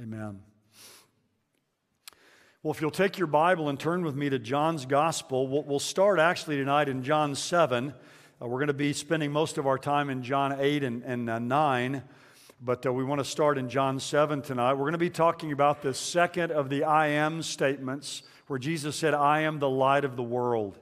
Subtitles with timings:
[0.00, 0.40] Amen.
[2.62, 6.18] Well, if you'll take your Bible and turn with me to John's Gospel, we'll, start
[6.18, 7.92] actually tonight in John 7.
[8.40, 11.28] Uh, we're going to be spending most of our time in John 8 and, and
[11.28, 12.02] uh, 9,
[12.62, 14.72] but uh, we want to start in John 7 tonight.
[14.72, 18.96] We're going to be talking about the second of the I am statements, where Jesus
[18.96, 20.78] said, I am the light of the world.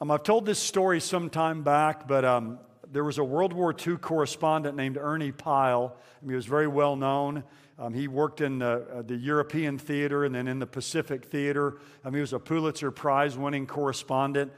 [0.00, 2.60] Um, I've told this story some time back, but um,
[2.92, 5.96] there was a World War II correspondent named Ernie Pyle.
[5.96, 7.44] I mean, he was very well known.
[7.78, 11.76] Um, he worked in the, uh, the, European theater and then in the Pacific theater.
[12.04, 14.50] Um, he was a Pulitzer Prize winning correspondent.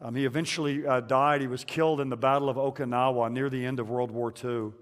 [0.00, 1.40] Um, he eventually uh, died.
[1.40, 4.72] He was killed in the Battle of Okinawa near the end of World War II.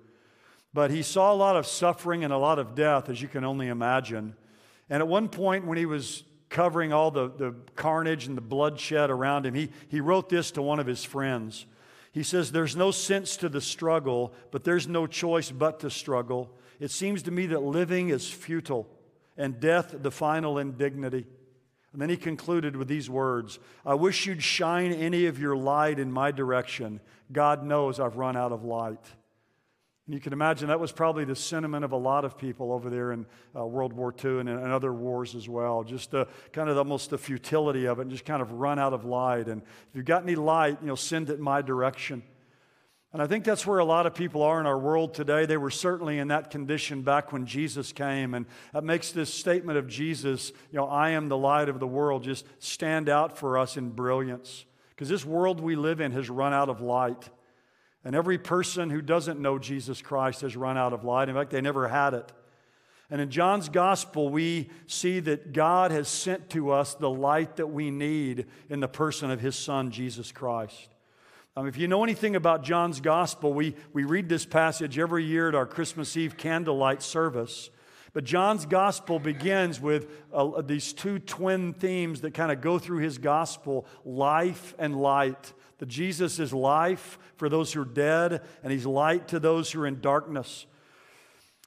[0.73, 3.45] But he saw a lot of suffering and a lot of death, as you can
[3.45, 4.35] only imagine.
[4.91, 9.09] And at one point, when he was covering all the, the carnage and the bloodshed
[9.09, 11.65] around him, he, he wrote this to one of his friends.
[12.15, 16.57] He says, There's no sense to the struggle, but there's no choice but to struggle.
[16.79, 18.89] It seems to me that living is futile
[19.37, 21.27] and death the final indignity.
[21.93, 25.99] And then he concluded with these words I wish you'd shine any of your light
[25.99, 27.01] in my direction.
[27.33, 29.05] God knows I've run out of light.
[30.07, 32.91] And you can imagine that was probably the sentiment of a lot of people over
[32.91, 33.25] there in
[33.57, 35.83] uh, World War II and in other wars as well.
[35.83, 38.93] Just the, kind of almost the futility of it and just kind of run out
[38.93, 39.49] of light.
[39.49, 42.23] And if you've got any light, you know, send it my direction.
[43.15, 45.47] And I think that's where a lot of people are in our world today.
[45.47, 48.35] They were certainly in that condition back when Jesus came.
[48.35, 51.87] And that makes this statement of Jesus, you know, I am the light of the
[51.87, 54.67] world, just stand out for us in brilliance.
[54.91, 57.31] Because this world we live in has run out of light.
[58.05, 61.29] And every person who doesn't know Jesus Christ has run out of light.
[61.29, 62.31] In fact, they never had it.
[63.11, 67.69] And in John's gospel, we see that God has sent to us the light that
[67.69, 70.89] we need in the person of his son, Jesus Christ.
[71.57, 75.49] Um, if you know anything about John's gospel, we, we read this passage every year
[75.49, 77.71] at our Christmas Eve candlelight service.
[78.13, 82.99] But John's gospel begins with uh, these two twin themes that kind of go through
[82.99, 85.53] his gospel life and light.
[85.79, 89.83] That Jesus is life for those who are dead, and he's light to those who
[89.83, 90.67] are in darkness.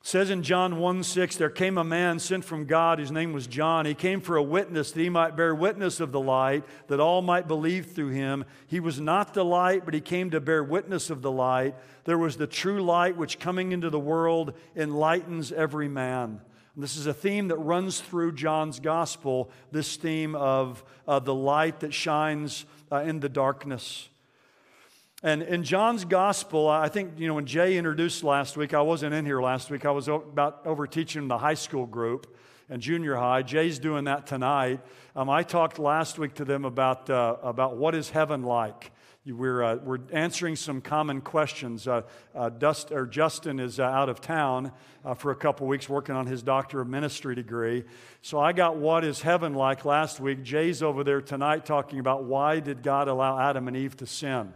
[0.01, 3.33] It says in John 1 6, there came a man sent from God, his name
[3.33, 3.85] was John.
[3.85, 7.21] He came for a witness that he might bear witness of the light, that all
[7.21, 8.45] might believe through him.
[8.67, 11.75] He was not the light, but he came to bear witness of the light.
[12.05, 16.39] There was the true light which coming into the world enlightens every man.
[16.77, 21.33] And this is a theme that runs through John's gospel, this theme of uh, the
[21.33, 24.09] light that shines uh, in the darkness.
[25.23, 29.15] And in John's gospel, I think, you know, when Jay introduced last week, I wasn't
[29.15, 29.85] in here last week.
[29.85, 32.37] I was about over teaching the high school group
[32.69, 33.41] and junior high.
[33.41, 34.79] Jay's doing that tonight.
[35.15, 38.91] Um, I talked last week to them about, uh, about what is heaven like.
[39.33, 41.85] We're, uh, we're answering some common questions.
[41.85, 44.71] Uh, uh, Dust, or Justin is uh, out of town
[45.03, 47.83] uh, for a couple weeks working on his Doctor of Ministry degree.
[48.21, 50.43] So I got What is Heaven Like last week.
[50.43, 54.53] Jay's over there tonight talking about why did God allow Adam and Eve to sin.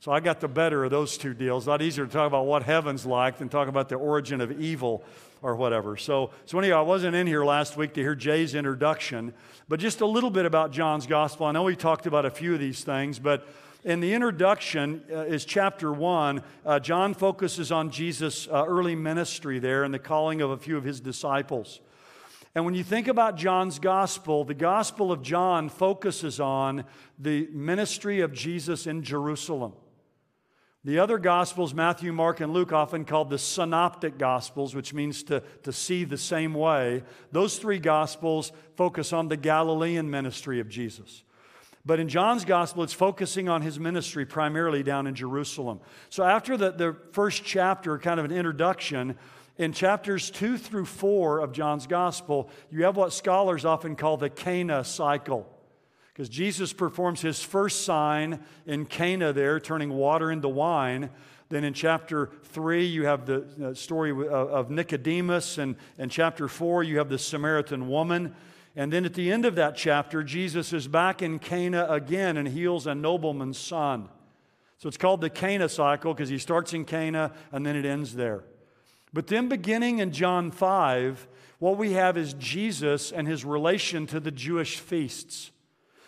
[0.00, 1.66] So I got the better of those two deals.
[1.66, 4.60] A lot easier to talk about what heaven's like than talk about the origin of
[4.60, 5.02] evil
[5.42, 5.96] or whatever.
[5.98, 9.34] So, so anyway, I wasn't in here last week to hear Jay's introduction,
[9.68, 11.46] but just a little bit about John's gospel.
[11.46, 13.46] I know he talked about a few of these things, but
[13.84, 16.42] in the introduction uh, is chapter one.
[16.64, 20.76] Uh, John focuses on Jesus' uh, early ministry there and the calling of a few
[20.76, 21.80] of his disciples.
[22.54, 26.84] And when you think about John's gospel, the gospel of John focuses on
[27.18, 29.74] the ministry of Jesus in Jerusalem.
[30.84, 35.42] The other Gospels, Matthew, Mark, and Luke, often called the synoptic Gospels, which means to,
[35.62, 37.02] to see the same way.
[37.32, 41.24] Those three Gospels focus on the Galilean ministry of Jesus.
[41.86, 45.80] But in John's gospel, it's focusing on his ministry primarily down in Jerusalem.
[46.08, 49.16] So after the, the first chapter, kind of an introduction,
[49.58, 54.30] in chapters two through four of John's gospel, you have what scholars often call the
[54.30, 55.46] Cana cycle.
[56.12, 61.10] Because Jesus performs his first sign in Cana there, turning water into wine.
[61.50, 65.58] Then in chapter 3, you have the uh, story uh, of Nicodemus.
[65.58, 68.34] And in chapter 4, you have the Samaritan woman.
[68.76, 72.48] And then at the end of that chapter, Jesus is back in Cana again and
[72.48, 74.08] heals a nobleman's son.
[74.78, 78.14] So it's called the Cana cycle because he starts in Cana and then it ends
[78.14, 78.44] there.
[79.12, 81.28] But then beginning in John 5,
[81.60, 85.52] what we have is Jesus and his relation to the Jewish feasts.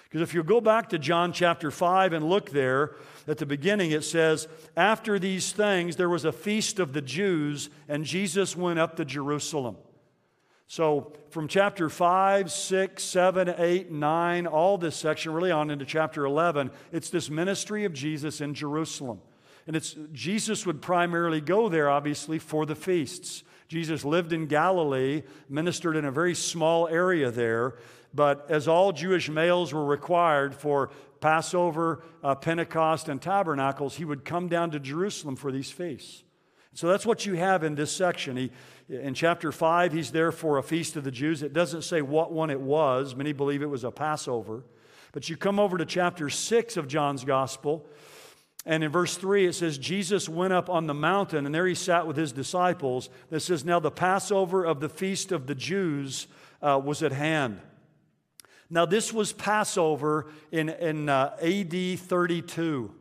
[0.04, 2.96] Because if you go back to John chapter 5 and look there,
[3.28, 7.70] at the beginning it says, After these things there was a feast of the Jews,
[7.88, 9.76] and Jesus went up to Jerusalem.
[10.68, 16.24] So, from chapter 5, 6, 7, 8, 9, all this section, really on into chapter
[16.24, 19.20] 11, it's this ministry of Jesus in Jerusalem.
[19.68, 23.44] And it's Jesus would primarily go there, obviously, for the feasts.
[23.68, 27.76] Jesus lived in Galilee, ministered in a very small area there,
[28.14, 30.90] but as all Jewish males were required for
[31.20, 36.22] Passover, uh, Pentecost, and Tabernacles, he would come down to Jerusalem for these feasts.
[36.76, 38.36] So that's what you have in this section.
[38.36, 38.50] He,
[38.90, 41.42] in chapter 5, he's there for a feast of the Jews.
[41.42, 43.16] It doesn't say what one it was.
[43.16, 44.62] Many believe it was a Passover.
[45.12, 47.86] But you come over to chapter 6 of John's Gospel,
[48.66, 51.74] and in verse 3, it says, Jesus went up on the mountain, and there he
[51.74, 53.08] sat with his disciples.
[53.30, 56.26] This says, Now the Passover of the feast of the Jews
[56.60, 57.58] uh, was at hand.
[58.68, 62.92] Now, this was Passover in, in uh, AD 32,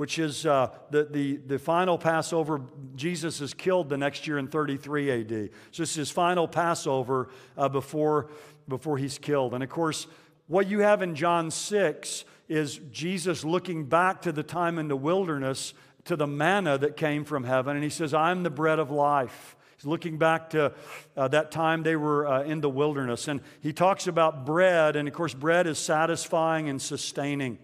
[0.00, 2.62] which is uh, the, the, the final Passover.
[2.96, 5.50] Jesus is killed the next year in 33 AD.
[5.72, 8.30] So, this is his final Passover uh, before,
[8.66, 9.52] before he's killed.
[9.52, 10.06] And of course,
[10.46, 14.96] what you have in John 6 is Jesus looking back to the time in the
[14.96, 15.74] wilderness
[16.06, 17.76] to the manna that came from heaven.
[17.76, 19.54] And he says, I'm the bread of life.
[19.76, 20.72] He's looking back to
[21.14, 23.28] uh, that time they were uh, in the wilderness.
[23.28, 27.58] And he talks about bread, and of course, bread is satisfying and sustaining.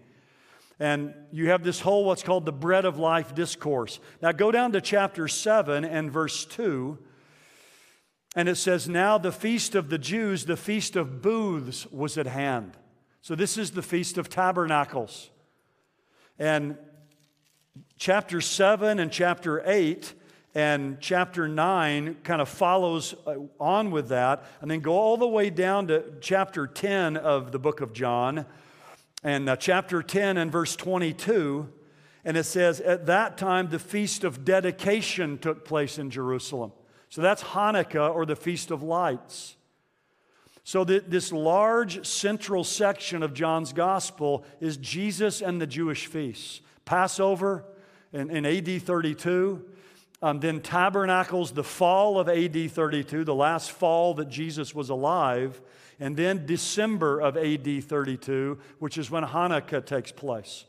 [0.79, 3.99] And you have this whole what's called the bread of life discourse.
[4.21, 6.97] Now go down to chapter 7 and verse 2.
[8.35, 12.27] And it says, Now the feast of the Jews, the feast of booths, was at
[12.27, 12.77] hand.
[13.21, 15.31] So this is the Feast of Tabernacles.
[16.37, 16.77] And
[17.97, 20.13] chapter 7 and chapter 8
[20.55, 25.27] and chapter 9 kind of follows uh, on with that and then go all the
[25.27, 28.45] way down to chapter 10 of the book of john
[29.23, 31.69] and uh, chapter 10 and verse 22
[32.23, 36.71] and it says at that time the feast of dedication took place in jerusalem.
[37.09, 39.55] So that's hanukkah or the feast of lights.
[40.63, 46.61] So the, this large central section of john's gospel is jesus and the jewish feasts.
[46.85, 47.65] Passover
[48.13, 49.65] in, in ad 32
[50.21, 55.61] um, then tabernacles the fall of AD 32, the last fall that Jesus was alive,
[55.99, 60.65] and then December of AD 32, which is when Hanukkah takes place.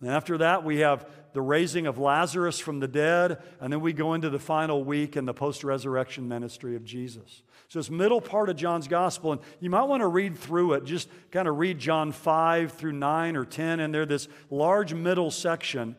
[0.00, 3.92] And after that, we have the raising of Lazarus from the dead, and then we
[3.92, 7.42] go into the final week in the post resurrection ministry of Jesus.
[7.68, 10.84] So it's middle part of John's gospel, and you might want to read through it.
[10.84, 15.30] Just kind of read John 5 through 9 or 10, and there this large middle
[15.30, 15.96] section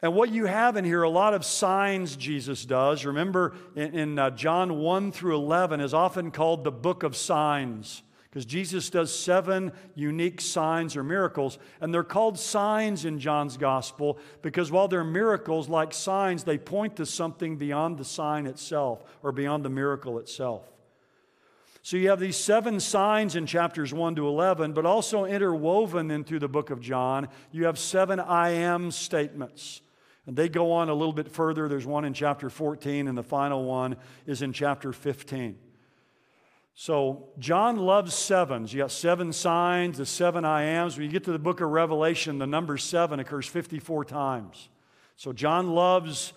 [0.00, 3.04] and what you have in here, a lot of signs Jesus does.
[3.04, 8.02] Remember, in, in uh, John 1 through 11 is often called the book of signs
[8.30, 11.58] because Jesus does seven unique signs or miracles.
[11.80, 16.96] And they're called signs in John's gospel because while they're miracles, like signs, they point
[16.96, 20.70] to something beyond the sign itself or beyond the miracle itself.
[21.82, 26.38] So you have these seven signs in chapters 1 to 11, but also interwoven into
[26.38, 29.80] the book of John, you have seven I am statements.
[30.28, 31.68] And they go on a little bit further.
[31.68, 33.96] There's one in chapter 14, and the final one
[34.26, 35.56] is in chapter 15.
[36.74, 38.74] So John loves sevens.
[38.74, 40.98] You got seven signs, the seven I ams.
[40.98, 44.68] When you get to the book of Revelation, the number seven occurs 54 times.
[45.16, 46.34] So John loves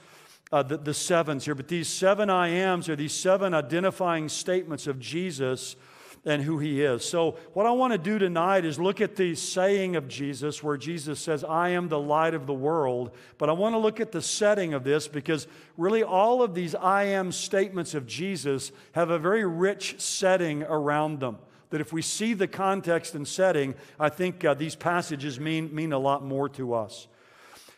[0.53, 1.53] uh, the, the sevens here.
[1.53, 5.75] But these seven I ams are these seven identifying statements of Jesus
[6.23, 7.03] and who he is.
[7.03, 10.77] So, what I want to do tonight is look at the saying of Jesus where
[10.77, 13.11] Jesus says, I am the light of the world.
[13.37, 15.47] But I want to look at the setting of this because
[15.77, 21.19] really all of these I am statements of Jesus have a very rich setting around
[21.19, 21.37] them.
[21.71, 25.93] That if we see the context and setting, I think uh, these passages mean, mean
[25.93, 27.07] a lot more to us.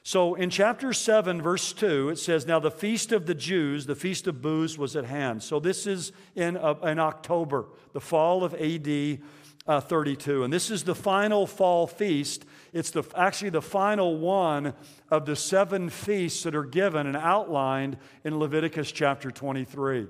[0.05, 3.95] So in chapter 7, verse 2, it says, Now the feast of the Jews, the
[3.95, 5.41] feast of booths, was at hand.
[5.41, 9.19] So this is in, uh, in October, the fall of AD
[9.65, 10.43] uh, 32.
[10.43, 12.43] And this is the final fall feast.
[12.73, 14.73] It's the, actually the final one
[15.09, 20.01] of the seven feasts that are given and outlined in Leviticus chapter 23.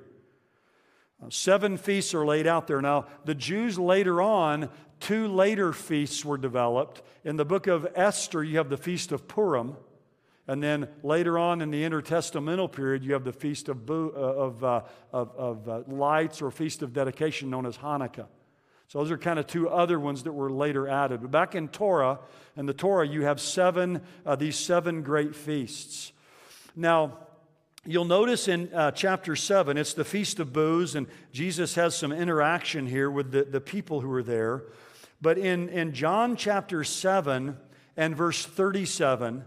[1.21, 2.81] Uh, seven feasts are laid out there.
[2.81, 4.69] Now, the Jews later on,
[5.03, 7.01] two later feasts were developed.
[7.25, 9.75] In the book of Esther, you have the Feast of Purim.
[10.47, 14.63] And then later on in the intertestamental period, you have the Feast of, uh, of,
[14.63, 14.81] uh,
[15.11, 18.27] of, of uh, Lights or Feast of Dedication known as Hanukkah.
[18.87, 21.21] So those are kind of two other ones that were later added.
[21.21, 22.19] But back in Torah,
[22.55, 26.11] in the Torah, you have seven, uh, these seven great feasts.
[26.75, 27.19] Now,
[27.85, 32.13] You'll notice in uh, chapter 7, it's the Feast of Booths, and Jesus has some
[32.13, 34.63] interaction here with the, the people who are there.
[35.23, 37.57] But in, in John chapter 7
[37.95, 39.45] and verse 37,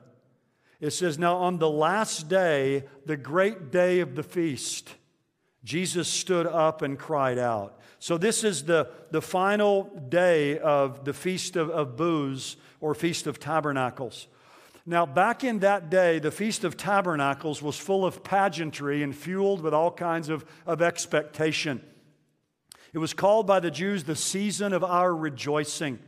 [0.81, 4.95] it says, Now on the last day, the great day of the feast,
[5.65, 7.79] Jesus stood up and cried out.
[7.99, 13.27] So, this is the, the final day of the Feast of, of Booths or Feast
[13.27, 14.29] of Tabernacles.
[14.87, 19.61] Now, back in that day, the Feast of Tabernacles was full of pageantry and fueled
[19.61, 21.83] with all kinds of, of expectation.
[22.93, 25.99] It was called by the Jews the season of our rejoicing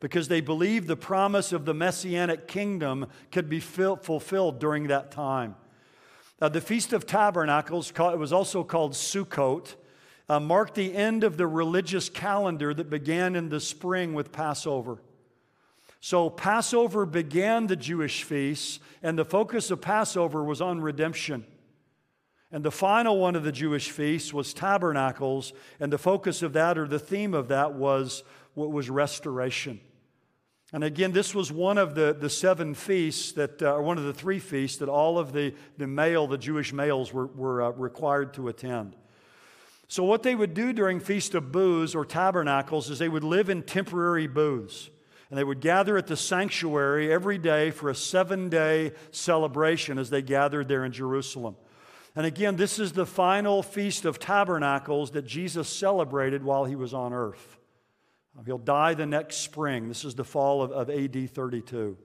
[0.00, 5.56] because they believed the promise of the messianic kingdom could be fulfilled during that time.
[6.40, 9.74] Uh, the Feast of Tabernacles, it was also called Sukkot,
[10.28, 15.00] uh, marked the end of the religious calendar that began in the spring with Passover.
[16.00, 21.46] So, Passover began the Jewish feasts, and the focus of Passover was on redemption.
[22.56, 26.78] And the final one of the Jewish feasts was Tabernacles, and the focus of that,
[26.78, 29.78] or the theme of that, was what was restoration.
[30.72, 34.04] And again, this was one of the, the seven feasts that, uh, or one of
[34.04, 37.70] the three feasts that all of the, the male, the Jewish males, were, were uh,
[37.72, 38.96] required to attend.
[39.86, 43.50] So, what they would do during Feast of Booths or Tabernacles is they would live
[43.50, 44.88] in temporary booths.
[45.28, 50.08] And they would gather at the sanctuary every day for a seven day celebration as
[50.08, 51.56] they gathered there in Jerusalem.
[52.16, 56.94] And again, this is the final Feast of Tabernacles that Jesus celebrated while he was
[56.94, 57.58] on earth.
[58.46, 59.88] He'll die the next spring.
[59.88, 61.96] This is the fall of, of AD 32.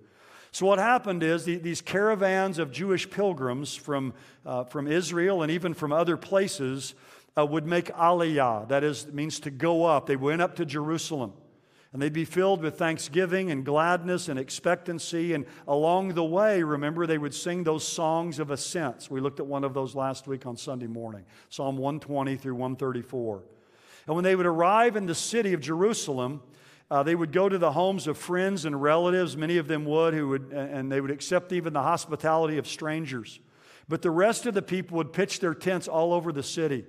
[0.53, 4.13] So, what happened is the, these caravans of Jewish pilgrims from,
[4.45, 6.93] uh, from Israel and even from other places
[7.37, 8.67] uh, would make aliyah.
[8.67, 10.07] That is, means to go up.
[10.07, 11.33] They went up to Jerusalem.
[11.93, 15.33] And they'd be filled with thanksgiving and gladness and expectancy.
[15.33, 19.11] And along the way, remember, they would sing those songs of ascents.
[19.11, 23.43] We looked at one of those last week on Sunday morning Psalm 120 through 134.
[24.07, 26.41] And when they would arrive in the city of Jerusalem,
[26.89, 30.13] uh, they would go to the homes of friends and relatives, many of them would,
[30.13, 33.39] who would, and they would accept even the hospitality of strangers.
[33.87, 36.85] But the rest of the people would pitch their tents all over the city.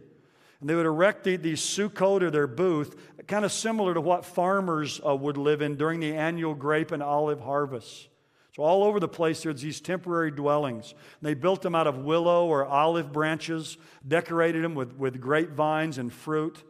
[0.60, 5.00] And they would erect these sukkot or their booth, kind of similar to what farmers
[5.06, 8.08] uh, would live in during the annual grape and olive harvests.
[8.54, 10.94] So, all over the place, there's these temporary dwellings.
[11.22, 16.12] They built them out of willow or olive branches, decorated them with, with grapevines and
[16.12, 16.62] fruit.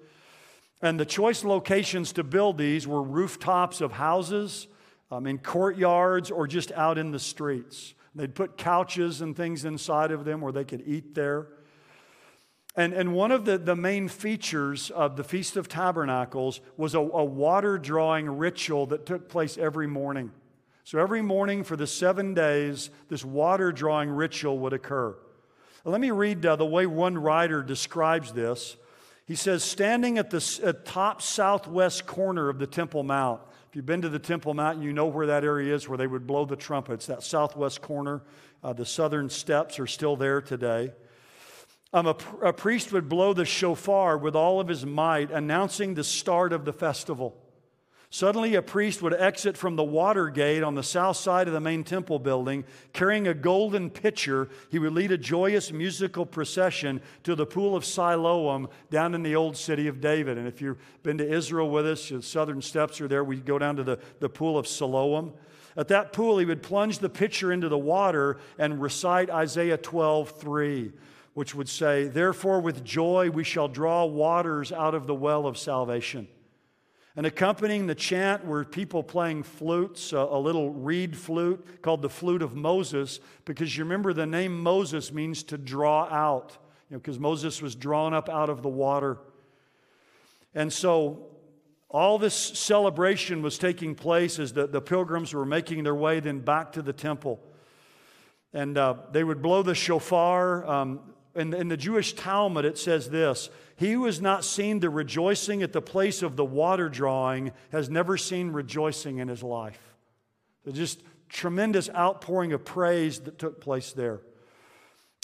[0.81, 4.69] And the choice locations to build these were rooftops of houses,
[5.11, 7.95] um, in courtyards, or just out in the streets.
[8.15, 11.49] They'd put couches and things inside of them where they could eat there.
[12.75, 17.01] And, and one of the, the main features of the Feast of Tabernacles was a,
[17.01, 20.31] a water drawing ritual that took place every morning.
[20.85, 25.15] So every morning for the seven days, this water drawing ritual would occur.
[25.85, 28.77] Let me read uh, the way one writer describes this.
[29.27, 33.41] He says, standing at the at top southwest corner of the Temple Mount.
[33.69, 36.07] If you've been to the Temple Mount, you know where that area is where they
[36.07, 38.23] would blow the trumpets, that southwest corner.
[38.63, 40.93] Uh, the southern steps are still there today.
[41.93, 46.05] Um, a, a priest would blow the shofar with all of his might, announcing the
[46.05, 47.37] start of the festival.
[48.09, 51.61] Suddenly, a priest would exit from the water gate on the south side of the
[51.61, 54.51] main temple building, carrying a golden pitcher.
[54.71, 59.35] He would lead a joyous musical procession to the pool of Siloam down in the
[59.35, 60.37] old city of David.
[60.37, 63.25] And if you've been to Israel with us, the southern steps are there.
[63.25, 65.33] We go down to the, the pool of Siloam.
[65.75, 70.33] At that pool, he would plunge the pitcher into the water and recite Isaiah 12
[70.33, 70.93] 3
[71.35, 75.57] which would say, Therefore, with joy we shall draw waters out of the well of
[75.57, 76.29] salvation.
[77.15, 82.41] And accompanying the chant were people playing flutes, a, little reed flute called the flute
[82.41, 86.57] of Moses, because you remember the name Moses means to draw out,
[86.89, 89.19] you know, because Moses was drawn up out of the water.
[90.55, 91.27] And so
[91.91, 96.41] all this celebration was taking place as the, the pilgrims were making their way then
[96.41, 97.41] back to the temple.
[98.55, 100.67] And uh, they would blow the shofar.
[100.67, 101.01] Um,
[101.35, 105.63] in, in the Jewish Talmud, it says this He who has not seen the rejoicing
[105.63, 109.81] at the place of the water drawing has never seen rejoicing in his life.
[110.65, 114.21] So just tremendous outpouring of praise that took place there.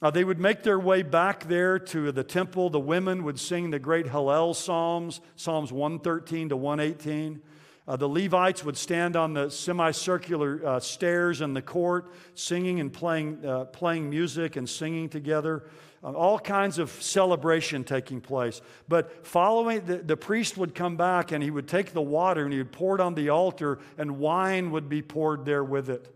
[0.01, 2.71] Uh, they would make their way back there to the temple.
[2.71, 7.43] The women would sing the great Hallel Psalms, Psalms 113 to 118.
[7.89, 12.93] Uh, the Levites would stand on the semicircular uh, stairs in the court, singing and
[12.93, 15.65] playing, uh, playing music and singing together.
[16.03, 18.61] Uh, all kinds of celebration taking place.
[18.89, 22.53] But following, the, the priest would come back and he would take the water and
[22.53, 26.15] he would pour it on the altar, and wine would be poured there with it.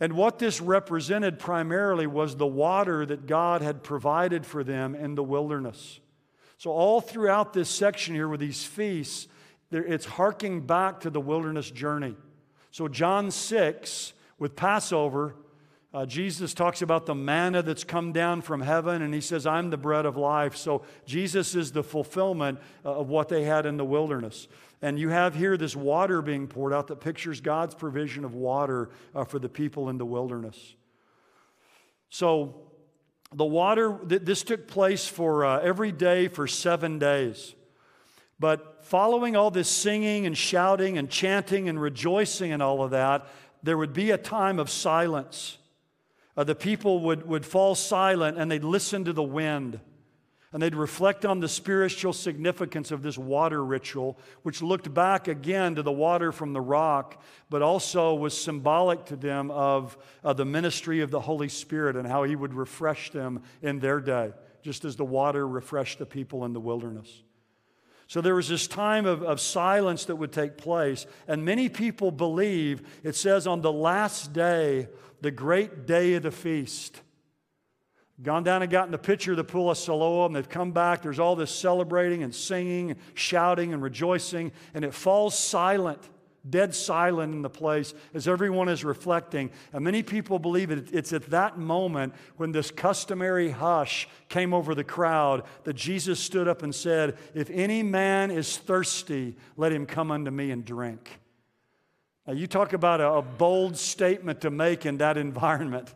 [0.00, 5.14] And what this represented primarily was the water that God had provided for them in
[5.14, 6.00] the wilderness.
[6.58, 9.28] So, all throughout this section here with these feasts,
[9.70, 12.16] it's harking back to the wilderness journey.
[12.70, 15.36] So, John 6 with Passover
[15.96, 19.70] Uh, Jesus talks about the manna that's come down from heaven, and he says, I'm
[19.70, 20.54] the bread of life.
[20.54, 24.46] So Jesus is the fulfillment uh, of what they had in the wilderness.
[24.82, 28.90] And you have here this water being poured out that pictures God's provision of water
[29.14, 30.74] uh, for the people in the wilderness.
[32.10, 32.68] So
[33.34, 37.54] the water, this took place for uh, every day for seven days.
[38.38, 43.26] But following all this singing and shouting and chanting and rejoicing and all of that,
[43.62, 45.56] there would be a time of silence.
[46.36, 49.80] Uh, the people would, would fall silent and they'd listen to the wind
[50.52, 55.74] and they'd reflect on the spiritual significance of this water ritual, which looked back again
[55.74, 60.46] to the water from the rock, but also was symbolic to them of uh, the
[60.46, 64.86] ministry of the Holy Spirit and how He would refresh them in their day, just
[64.86, 67.22] as the water refreshed the people in the wilderness.
[68.08, 72.12] So there was this time of, of silence that would take place, and many people
[72.12, 74.88] believe it says on the last day,
[75.20, 77.00] the great day of the feast
[78.22, 80.32] Gone down and gotten the pitcher of the pool of Siloam.
[80.32, 81.02] They've come back.
[81.02, 86.08] There's all this celebrating and singing and shouting and rejoicing, and it falls silent,
[86.48, 89.50] dead silent in the place as everyone is reflecting.
[89.74, 94.74] And many people believe it, it's at that moment when this customary hush came over
[94.74, 99.84] the crowd that Jesus stood up and said, If any man is thirsty, let him
[99.84, 101.20] come unto me and drink.
[102.26, 105.94] Now, you talk about a, a bold statement to make in that environment.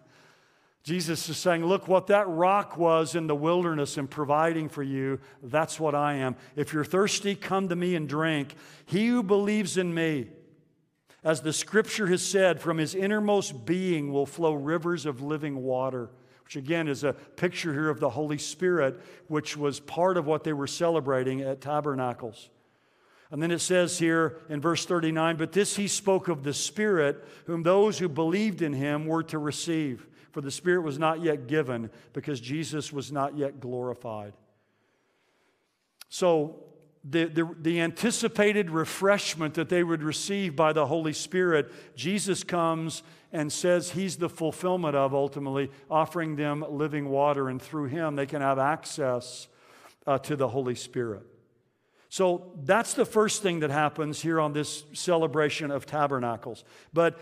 [0.83, 5.21] Jesus is saying, Look, what that rock was in the wilderness and providing for you,
[5.43, 6.37] that's what I am.
[6.57, 8.55] If you're thirsty, come to me and drink.
[8.87, 10.29] He who believes in me,
[11.23, 16.11] as the scripture has said, from his innermost being will flow rivers of living water,
[16.45, 20.45] which again is a picture here of the Holy Spirit, which was part of what
[20.45, 22.49] they were celebrating at Tabernacles.
[23.31, 27.25] And then it says here in verse 39 But this he spoke of the Spirit,
[27.47, 31.47] whom those who believed in him were to receive for the Spirit was not yet
[31.47, 34.33] given because Jesus was not yet glorified.
[36.09, 36.65] So,
[37.03, 43.03] the, the, the, anticipated refreshment that they would receive by the Holy Spirit, Jesus comes
[43.33, 48.27] and says he's the fulfillment of ultimately, offering them living water, and through him they
[48.27, 49.49] can have access
[50.07, 51.23] uh, to the Holy Spirit.
[52.11, 56.65] So that's the first thing that happens here on this celebration of tabernacles.
[56.93, 57.21] But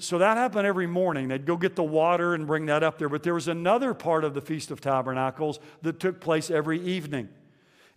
[0.00, 1.28] so that happened every morning.
[1.28, 3.08] They'd go get the water and bring that up there.
[3.08, 7.28] But there was another part of the Feast of Tabernacles that took place every evening.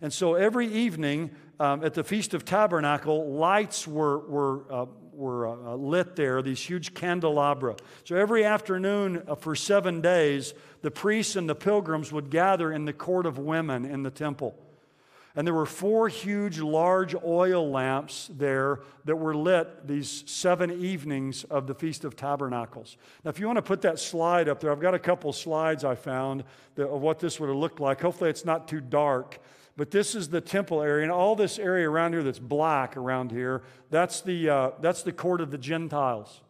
[0.00, 5.48] And so every evening um, at the Feast of Tabernacle, lights were, were, uh, were
[5.48, 7.74] uh, lit there, these huge candelabra.
[8.04, 12.84] So every afternoon uh, for seven days, the priests and the pilgrims would gather in
[12.84, 14.56] the court of women in the temple.
[15.36, 21.44] And there were four huge, large oil lamps there that were lit these seven evenings
[21.44, 22.96] of the Feast of Tabernacles.
[23.24, 25.84] Now, if you want to put that slide up there, I've got a couple slides
[25.84, 26.42] I found
[26.76, 28.00] of what this would have looked like.
[28.00, 29.38] Hopefully, it's not too dark.
[29.76, 33.30] But this is the temple area, and all this area around here that's black around
[33.30, 36.40] here, that's the, uh, that's the court of the Gentiles.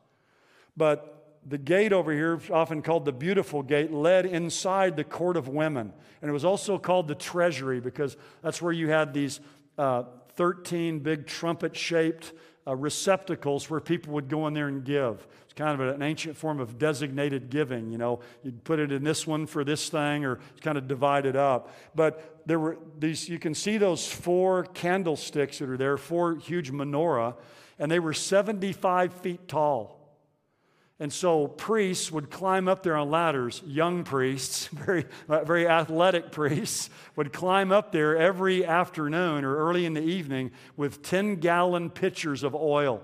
[0.77, 5.49] But the gate over here, often called the beautiful gate, led inside the court of
[5.49, 5.93] women.
[6.21, 9.41] And it was also called the treasury because that's where you had these
[9.79, 12.33] uh, 13 big trumpet shaped
[12.67, 15.27] uh, receptacles where people would go in there and give.
[15.45, 17.91] It's kind of an ancient form of designated giving.
[17.91, 21.27] You know, you'd put it in this one for this thing, or kind of divide
[21.27, 21.75] it up.
[21.95, 26.71] But there were these, you can see those four candlesticks that are there, four huge
[26.71, 27.35] menorah,
[27.79, 30.00] and they were 75 feet tall.
[31.01, 36.31] And so priests would climb up there on ladders, young priests, very, uh, very athletic
[36.31, 41.89] priests, would climb up there every afternoon or early in the evening with 10 gallon
[41.89, 43.03] pitchers of oil.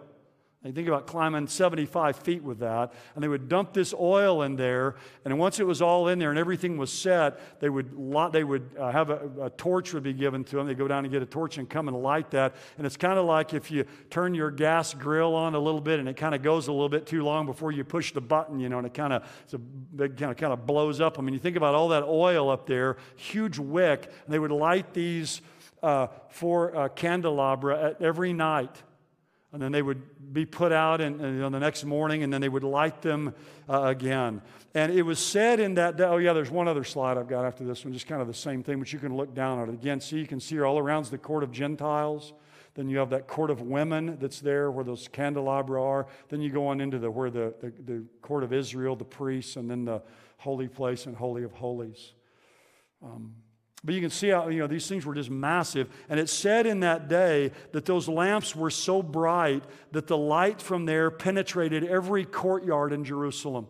[0.67, 4.57] You think about climbing 75 feet with that, and they would dump this oil in
[4.57, 7.93] there, and once it was all in there and everything was set, they would,
[8.33, 10.67] they would uh, have a, a, torch would be given to them.
[10.67, 13.17] They'd go down and get a torch and come and light that, and it's kind
[13.17, 16.35] of like if you turn your gas grill on a little bit and it kind
[16.35, 18.87] of goes a little bit too long before you push the button, you know, and
[18.89, 19.23] it kind of
[19.97, 21.19] kind of kind of blows up.
[21.19, 24.51] I mean, you think about all that oil up there, huge wick, and they would
[24.51, 25.43] light these
[25.83, 28.83] uh, four uh, candelabra every night
[29.57, 32.43] and then they would be put out and, and on the next morning, and then
[32.43, 33.35] they would light them
[33.71, 34.43] uh, again.
[34.75, 37.47] And it was said in that day, oh, yeah, there's one other slide I've got
[37.47, 39.71] after this one, just kind of the same thing, but you can look down at
[39.71, 40.03] it again.
[40.03, 42.35] See, you can see all around the court of Gentiles.
[42.75, 46.07] Then you have that court of women that's there where those candelabra are.
[46.29, 49.57] Then you go on into the where the, the, the court of Israel, the priests,
[49.57, 50.03] and then the
[50.37, 52.13] holy place and holy of holies.
[53.03, 53.33] Um,
[53.85, 55.89] but you can see how, you know, these things were just massive.
[56.09, 59.63] And it said in that day that those lamps were so bright
[59.93, 63.69] that the light from there penetrated every courtyard in Jerusalem.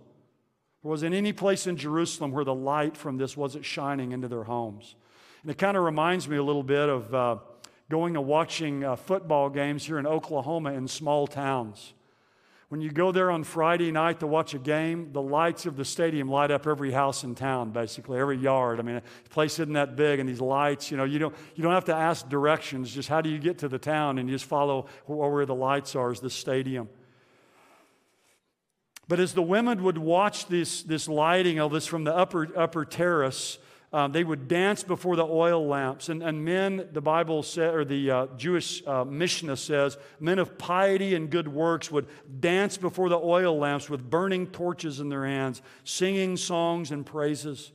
[0.82, 4.44] There wasn't any place in Jerusalem where the light from this wasn't shining into their
[4.44, 4.94] homes.
[5.42, 7.36] And it kind of reminds me a little bit of uh,
[7.90, 11.92] going and watching uh, football games here in Oklahoma in small towns.
[12.68, 15.84] When you go there on Friday night to watch a game, the lights of the
[15.84, 18.80] stadium light up every house in town, basically, every yard.
[18.80, 21.62] I mean, the place isn't that big, and these lights, you know, you don't, you
[21.62, 22.92] don't have to ask directions.
[22.92, 24.18] Just how do you get to the town?
[24.18, 26.88] And you just follow where the lights are, is the stadium.
[29.06, 32.84] But as the women would watch this, this lighting of this from the upper, upper
[32.84, 33.58] terrace,
[33.92, 36.08] um, they would dance before the oil lamps.
[36.08, 40.58] And, and men, the Bible said, or the uh, Jewish uh, Mishnah says, men of
[40.58, 42.06] piety and good works would
[42.40, 47.72] dance before the oil lamps with burning torches in their hands, singing songs and praises.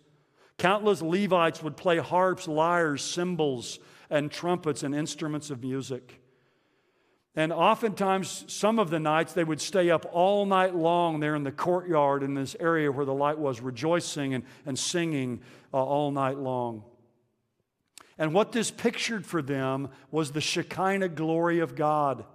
[0.58, 6.21] Countless Levites would play harps, lyres, cymbals, and trumpets and instruments of music.
[7.36, 11.44] And oftentimes, some of the nights, they would stay up all night long there in
[11.44, 15.40] the courtyard in this area where the light was, rejoicing and, and singing
[15.74, 16.84] uh, all night long.
[18.18, 22.26] And what this pictured for them was the Shekinah glory of God.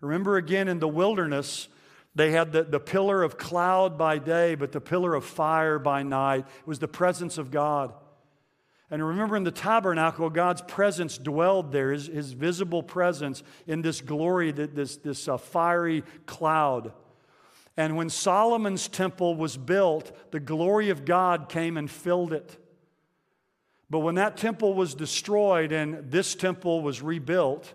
[0.00, 1.68] Remember again in the wilderness,
[2.14, 6.02] they had the, the pillar of cloud by day, but the pillar of fire by
[6.02, 6.46] night.
[6.60, 7.92] It was the presence of God.
[8.90, 14.00] And remember, in the tabernacle, God's presence dwelled there, his, his visible presence in this
[14.00, 16.92] glory, this, this uh, fiery cloud.
[17.76, 22.56] And when Solomon's temple was built, the glory of God came and filled it.
[23.88, 27.72] But when that temple was destroyed and this temple was rebuilt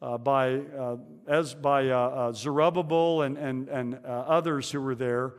[0.00, 0.96] uh, by, uh,
[1.26, 5.34] as by uh, uh Zerubbabel and, and, and uh, others who were there,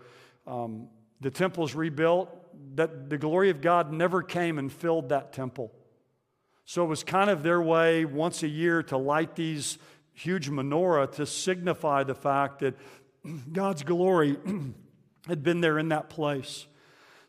[0.48, 0.90] um,
[1.22, 2.30] the temple's rebuilt
[2.76, 5.72] that the glory of God never came and filled that temple.
[6.66, 9.78] So it was kind of their way once a year to light these
[10.14, 12.76] huge menorah to signify the fact that
[13.54, 14.38] God's glory
[15.28, 16.68] had been there in that place.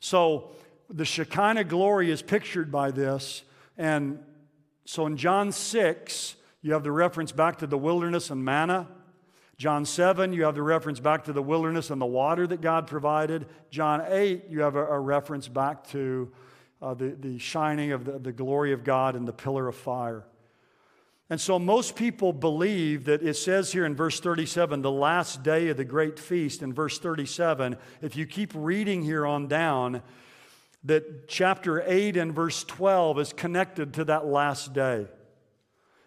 [0.00, 0.50] So
[0.90, 3.42] the Shekinah glory is pictured by this.
[3.76, 4.18] And
[4.84, 8.88] so in John 6, you have the reference back to the wilderness and manna.
[9.56, 12.86] John 7, you have the reference back to the wilderness and the water that God
[12.86, 13.46] provided.
[13.70, 16.32] John 8, you have a, a reference back to
[16.82, 20.24] uh, the, the shining of the, the glory of God and the pillar of fire.
[21.30, 25.68] And so most people believe that it says here in verse 37, the last day
[25.68, 30.02] of the great feast, in verse 37, if you keep reading here on down,
[30.84, 35.06] that chapter 8 and verse 12 is connected to that last day.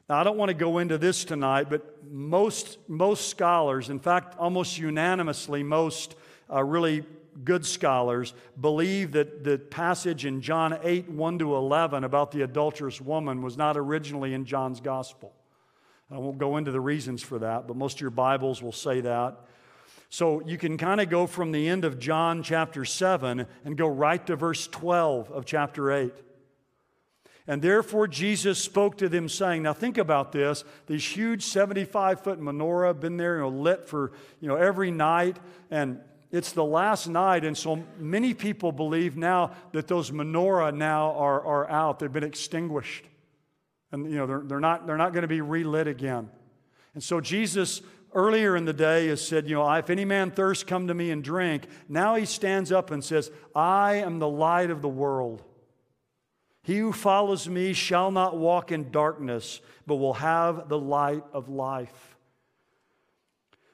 [0.09, 4.37] Now, I don't want to go into this tonight, but most, most scholars, in fact,
[4.39, 6.15] almost unanimously, most
[6.51, 7.03] uh, really
[7.43, 13.01] good scholars believe that the passage in John 8, 1 to 11 about the adulterous
[13.01, 15.33] woman was not originally in John's gospel.
[16.09, 19.01] I won't go into the reasons for that, but most of your Bibles will say
[19.01, 19.37] that.
[20.09, 23.87] So you can kind of go from the end of John chapter 7 and go
[23.87, 26.13] right to verse 12 of chapter 8.
[27.47, 30.65] And therefore, Jesus spoke to them, saying, Now think about this.
[30.85, 35.37] This huge 75 foot menorah, been there, you know, lit for you know, every night.
[35.71, 37.45] And it's the last night.
[37.45, 42.25] And so many people believe now that those menorah now are, are out, they've been
[42.25, 43.05] extinguished.
[43.93, 46.29] And you know, they're, they're not, they're not going to be relit again.
[46.93, 47.81] And so Jesus
[48.13, 51.11] earlier in the day has said, you know, if any man thirst, come to me
[51.11, 51.67] and drink.
[51.87, 55.43] Now he stands up and says, I am the light of the world.
[56.67, 61.47] He who follows me shall not walk in darkness, but will have the light of
[61.47, 62.17] life.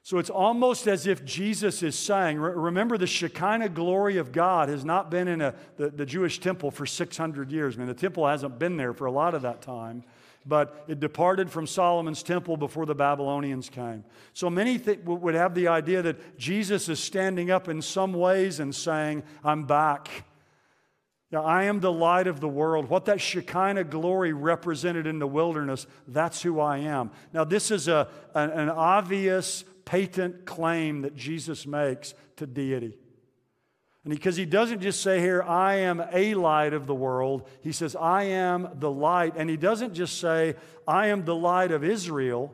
[0.03, 4.85] So it's almost as if Jesus is saying, remember, the Shekinah glory of God has
[4.85, 7.75] not been in a, the, the Jewish temple for 600 years.
[7.75, 10.03] I mean, the temple hasn't been there for a lot of that time,
[10.45, 14.03] but it departed from Solomon's temple before the Babylonians came.
[14.33, 18.59] So many th- would have the idea that Jesus is standing up in some ways
[18.59, 20.25] and saying, I'm back.
[21.33, 22.89] Now, I am the light of the world.
[22.89, 27.09] What that Shekinah glory represented in the wilderness, that's who I am.
[27.33, 32.99] Now, this is a, an, an obvious, patent claim that Jesus makes to deity.
[34.03, 37.71] And because he, doesn't just say here, I am a light of the world, he
[37.71, 39.33] says, I am the light.
[39.35, 40.53] And he doesn't just say,
[40.87, 42.53] I am the light of Israel.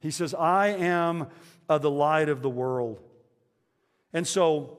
[0.00, 1.28] He says, I am
[1.70, 3.00] uh, the light of the world.
[4.12, 4.77] And so,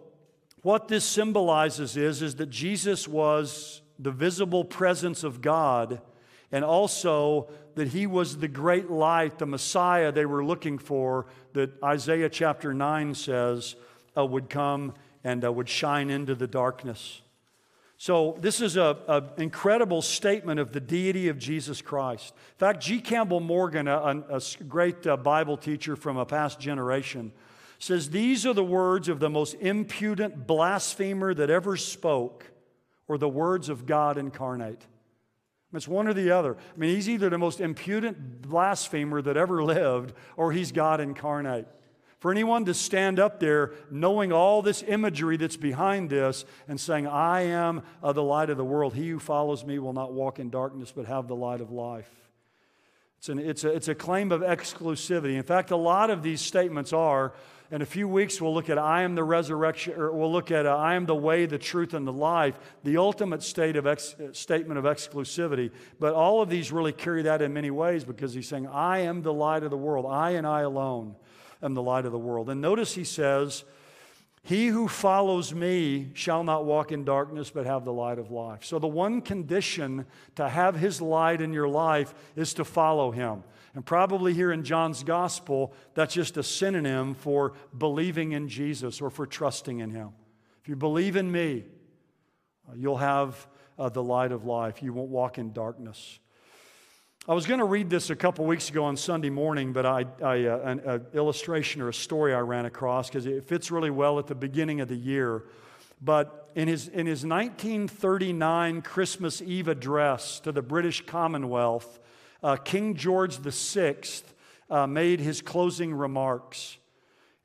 [0.61, 6.01] what this symbolizes is, is that Jesus was the visible presence of God
[6.51, 11.71] and also that he was the great light, the Messiah they were looking for, that
[11.83, 13.75] Isaiah chapter 9 says
[14.17, 14.93] uh, would come
[15.23, 17.21] and uh, would shine into the darkness.
[17.97, 22.33] So, this is an incredible statement of the deity of Jesus Christ.
[22.33, 23.01] In fact, G.
[23.01, 27.33] Campbell Morgan, a, a great uh, Bible teacher from a past generation,
[27.79, 32.45] says, These are the words of the most impudent blasphemer that ever spoke,
[33.07, 34.85] or the words of God incarnate.
[35.73, 36.55] It's one or the other.
[36.55, 41.67] I mean, he's either the most impudent blasphemer that ever lived, or he's God incarnate.
[42.19, 47.07] For anyone to stand up there knowing all this imagery that's behind this and saying,
[47.07, 50.49] I am the light of the world, he who follows me will not walk in
[50.49, 52.09] darkness but have the light of life.
[53.19, 55.35] It's, an, it's, a, it's a claim of exclusivity.
[55.35, 57.33] In fact, a lot of these statements are
[57.71, 60.65] in a few weeks, we'll look at I am the resurrection, or we'll look at
[60.65, 64.15] uh, I am the way, the truth, and the life, the ultimate state of ex,
[64.32, 65.69] statement of exclusivity.
[65.99, 69.21] But all of these really carry that in many ways because he's saying, I am
[69.21, 70.08] the light of the world.
[70.10, 71.15] I and I alone
[71.62, 72.49] am the light of the world.
[72.49, 73.65] And notice he says,
[74.41, 78.63] He who follows me shall not walk in darkness, but have the light of life.
[78.63, 83.43] So the one condition to have his light in your life is to follow him.
[83.75, 89.10] And probably here in John's gospel, that's just a synonym for believing in Jesus or
[89.10, 90.10] for trusting in him.
[90.62, 91.65] If you believe in me,
[92.67, 94.82] uh, you'll have uh, the light of life.
[94.82, 96.19] You won't walk in darkness.
[97.27, 100.05] I was going to read this a couple weeks ago on Sunday morning, but I,
[100.23, 103.91] I uh, an, an, illustration or a story I ran across because it fits really
[103.91, 105.43] well at the beginning of the year.
[106.01, 111.99] But in his, in his 1939 Christmas Eve address to the British Commonwealth,
[112.43, 113.95] uh, King George VI
[114.69, 116.78] uh, made his closing remarks.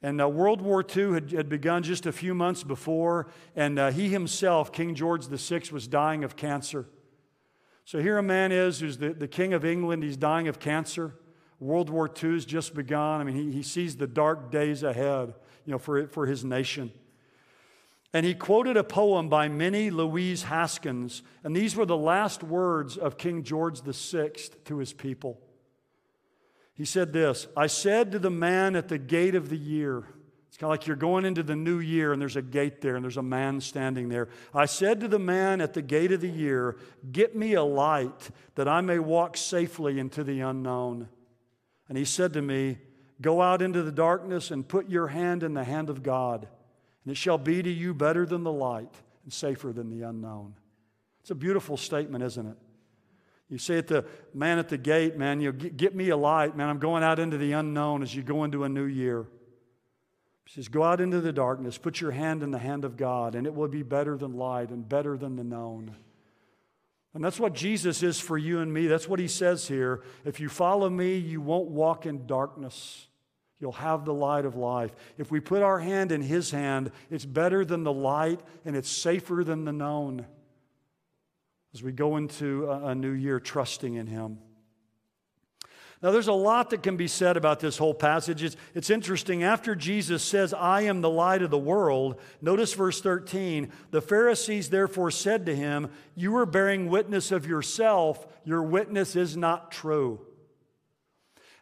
[0.03, 3.91] And uh, World War II had, had, begun just a few months before, and uh,
[3.91, 6.87] he himself, King George VI, was dying of cancer.
[7.87, 11.15] So here a man is who's the, the King of England, he's dying of cancer.
[11.59, 13.21] World War II has just begun.
[13.21, 16.93] I mean, he, he sees the dark days ahead, you know, for, for his nation.
[18.15, 22.97] And he quoted a poem by Minnie Louise Haskins, and these were the last words
[22.97, 24.31] of King George VI
[24.67, 25.41] to his people.
[26.75, 30.05] He said this I said to the man at the gate of the year,
[30.47, 32.95] it's kind of like you're going into the new year and there's a gate there
[32.95, 34.29] and there's a man standing there.
[34.55, 36.77] I said to the man at the gate of the year,
[37.11, 41.09] Get me a light that I may walk safely into the unknown.
[41.89, 42.79] And he said to me,
[43.21, 46.47] Go out into the darkness and put your hand in the hand of God
[47.05, 48.93] and it shall be to you better than the light
[49.25, 50.55] and safer than the unknown.
[51.21, 52.57] It's a beautiful statement, isn't it?
[53.49, 56.57] You say at the man at the gate, man, you get, get me a light,
[56.57, 56.69] man.
[56.69, 59.27] I'm going out into the unknown as you go into a new year.
[60.47, 63.35] He says, Go out into the darkness, put your hand in the hand of God,
[63.35, 65.95] and it will be better than light and better than the known.
[67.15, 68.87] And that's what Jesus is for you and me.
[68.87, 70.03] That's what he says here.
[70.25, 73.07] If you follow me, you won't walk in darkness.
[73.65, 74.95] You'll have the light of life.
[75.17, 78.91] If we put our hand in His hand, it's better than the light and it's
[78.91, 80.27] safer than the known
[81.73, 84.37] as we go into a, new year trusting in Him.
[86.03, 88.43] Now, there's a lot that can be said about this whole passage.
[88.43, 89.43] It's, it's, interesting.
[89.43, 93.73] After Jesus says, I am the light of the world, notice verse 13.
[93.93, 99.39] The Pharisees therefore said to him, You are bearing witness of yourself, your witness is
[99.39, 100.21] not true.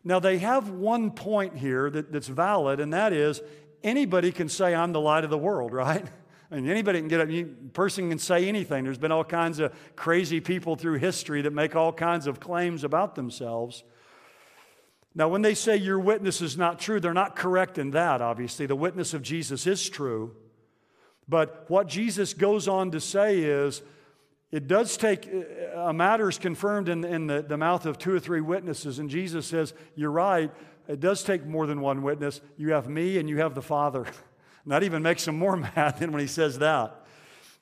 [0.04, 3.40] Now, they have one point here that, that's valid, and that is
[3.84, 6.04] anybody can say, I'm the light of the world, right?
[6.50, 8.84] I mean, anybody can get up, a person can say anything.
[8.84, 12.84] There's been all kinds of crazy people through history that make all kinds of claims
[12.84, 13.84] about themselves.
[15.14, 18.66] Now, when they say your witness is not true, they're not correct in that, obviously.
[18.66, 20.34] The witness of Jesus is true.
[21.28, 23.82] But what Jesus goes on to say is,
[24.50, 25.26] it does take,
[25.83, 28.99] Uh, a matter is confirmed in, in the, the mouth of two or three witnesses,
[28.99, 30.51] and Jesus says, You're right,
[30.88, 32.40] it does take more than one witness.
[32.57, 34.07] You have me and you have the Father.
[34.64, 37.05] And that even makes him more mad than when he says that.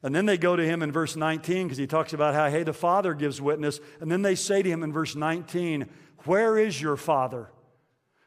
[0.02, 2.62] And then they go to him in verse 19 because he talks about how, hey,
[2.62, 3.80] the Father gives witness.
[4.02, 5.88] And then they say to him in verse 19,
[6.26, 7.48] Where is your Father?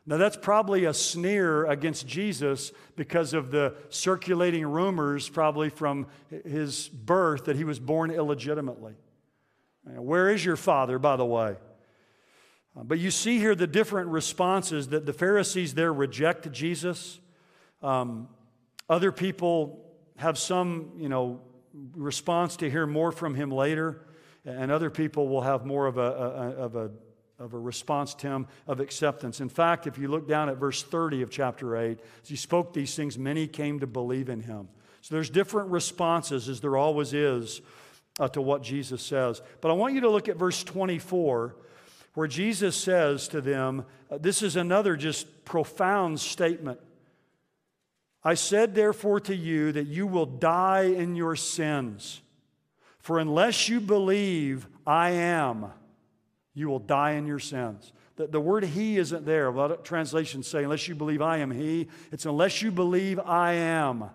[0.08, 6.08] Now, that's probably a sneer against Jesus because of the circulating rumors, probably from
[6.44, 8.96] his birth, that he was born illegitimately.
[9.86, 11.56] Where is your father, by the way?
[12.76, 17.20] Uh, but you see here the different responses that the Pharisees there reject Jesus.
[17.82, 18.30] Um,
[18.90, 19.86] other people
[20.18, 21.42] have some, you know,
[21.96, 24.06] response to hear more from him later,
[24.46, 26.92] and other people will have more of a, a of a
[27.40, 29.42] of a response to him of acceptance.
[29.42, 32.74] In fact, if you look down at verse 30 of chapter 8, as he spoke
[32.74, 34.70] these things, many came to believe in him.
[35.02, 37.62] So there's different responses, as there always is,
[38.20, 39.42] uh, to what Jesus says.
[39.62, 41.56] But I want you to look at verse 24,
[42.14, 46.80] where Jesus says to them, uh, This is another just profound statement.
[48.24, 52.22] I said, therefore, to you that you will die in your sins.
[53.00, 55.72] For unless you believe I am,
[56.54, 57.92] You will die in your sins.
[58.16, 59.48] The, the word he isn't there.
[59.48, 61.88] A lot of translations say, unless you believe I am he.
[62.12, 64.12] It's unless you believe I am.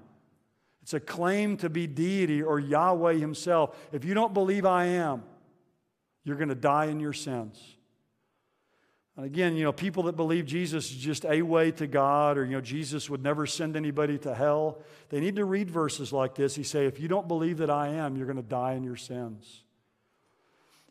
[0.89, 3.77] It's a claim to be deity or Yahweh himself.
[3.93, 5.23] If you don't believe I am,
[6.25, 7.63] you're going to die in your sins.
[9.15, 12.47] And again, you know, people that believe Jesus is just a way to God or,
[12.47, 14.79] you know, Jesus would never send anybody to hell,
[15.11, 16.55] they need to read verses like this.
[16.55, 18.97] He say, if you don't believe that I am, you're going to die in your
[18.97, 19.65] sins.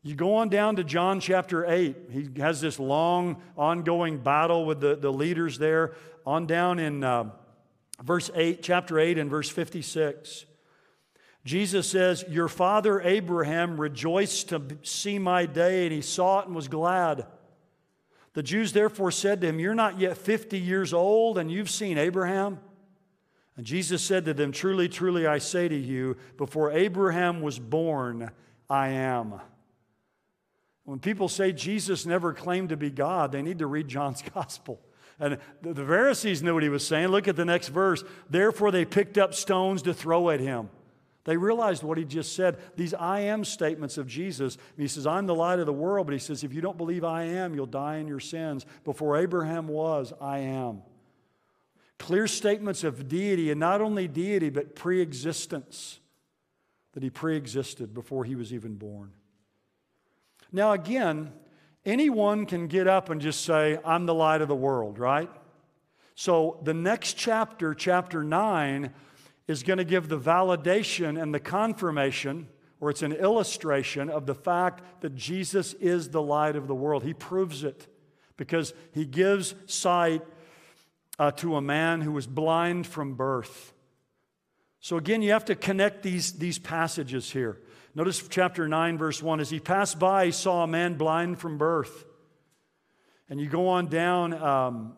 [0.03, 1.95] You go on down to John chapter 8.
[2.11, 5.95] He has this long, ongoing battle with the, the leaders there.
[6.23, 7.31] On down in uh,
[8.01, 10.45] verse 8, chapter 8, and verse 56.
[11.45, 16.55] Jesus says, Your father Abraham rejoiced to see my day, and he saw it and
[16.55, 17.25] was glad.
[18.33, 21.97] The Jews therefore said to him, You're not yet 50 years old, and you've seen
[21.97, 22.59] Abraham?
[23.55, 28.29] And Jesus said to them, Truly, truly, I say to you, before Abraham was born,
[28.69, 29.41] I am.
[30.83, 34.79] When people say Jesus never claimed to be God, they need to read John's gospel.
[35.19, 37.07] And the Pharisees knew what he was saying.
[37.07, 38.03] Look at the next verse.
[38.29, 40.69] Therefore, they picked up stones to throw at him.
[41.23, 42.57] They realized what he just said.
[42.77, 44.57] These I am statements of Jesus.
[44.77, 46.07] he says, I'm the light of the world.
[46.07, 48.65] But he says, if you don't believe I am, you'll die in your sins.
[48.85, 50.83] Before Abraham was, I am.
[51.99, 55.99] Clear statements of deity, and not only deity, but pre existence.
[56.93, 59.11] That he pre existed before he was even born.
[60.51, 61.33] Now, again,
[61.87, 65.29] anyone can get up and just say, I'm the light of the world, right?
[66.13, 68.93] So the next chapter, chapter 9,
[69.47, 72.49] is going to give the validation and the confirmation,
[72.81, 77.03] or it's an illustration of the fact that Jesus is the light of the world.
[77.03, 77.87] He proves it
[78.35, 80.21] because he gives sight
[81.17, 83.73] uh, to a man who was blind from birth.
[84.81, 87.59] So again, you have to connect these, these passages here.
[87.97, 89.39] Notice chapter 9, verse 1.
[89.39, 92.05] As he passed by, he saw a man blind from birth.
[93.27, 94.93] And you go on down um,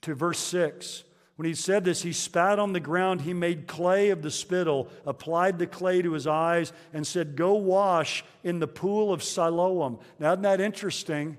[0.00, 1.04] to verse 6.
[1.36, 3.20] When he said this, he spat on the ground.
[3.20, 7.52] He made clay of the spittle, applied the clay to his eyes, and said, Go
[7.52, 9.98] wash in the pool of Siloam.
[10.18, 11.36] Now, isn't that interesting?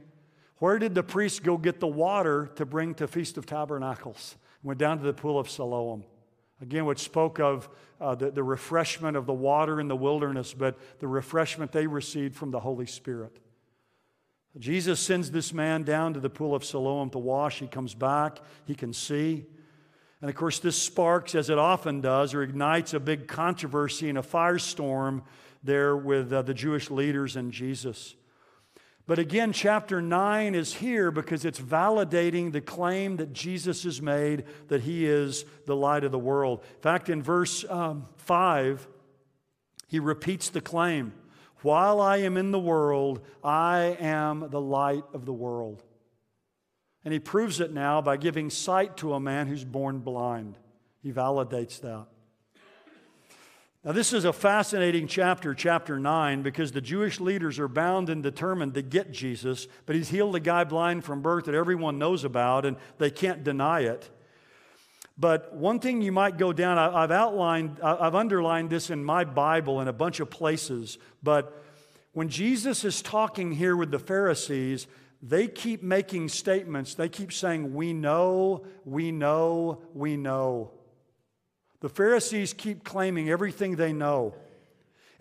[0.57, 4.35] Where did the priest go get the water to bring to Feast of Tabernacles?
[4.61, 6.03] Went down to the pool of Siloam.
[6.61, 7.69] Again, which spoke of
[8.01, 12.35] uh, the, the refreshment of the water in the wilderness, but the refreshment they received
[12.35, 13.39] from the Holy Spirit.
[14.57, 17.59] Jesus sends this man down to the pool of Siloam to wash.
[17.59, 19.45] He comes back, he can see.
[20.21, 24.17] And of course, this sparks, as it often does, or ignites a big controversy and
[24.17, 25.21] a firestorm
[25.63, 28.15] there with uh, the Jewish leaders and Jesus.
[29.09, 34.43] But again, chapter 9 is here because it's validating the claim that Jesus has made
[34.67, 36.63] that he is the light of the world.
[36.75, 38.87] In fact, in verse um, 5,
[39.87, 41.13] he repeats the claim
[41.63, 45.83] While I am in the world, I am the light of the world.
[47.03, 50.55] And he proves it now by giving sight to a man who's born blind.
[51.01, 52.05] He validates that.
[53.81, 58.21] Now, this is a fascinating chapter, chapter 9, because the Jewish leaders are bound and
[58.21, 62.25] determined to get Jesus, but he's healed a guy blind from birth that everyone knows
[62.25, 64.09] about, and they can't deny it.
[65.17, 69.79] But one thing you might go down, I've outlined, I've underlined this in my Bible
[69.79, 71.63] in a bunch of places, but
[72.11, 74.87] when Jesus is talking here with the Pharisees,
[75.21, 76.95] they keep making statements.
[76.95, 80.71] They keep saying, We know, we know, we know.
[81.81, 84.33] The Pharisees keep claiming everything they know.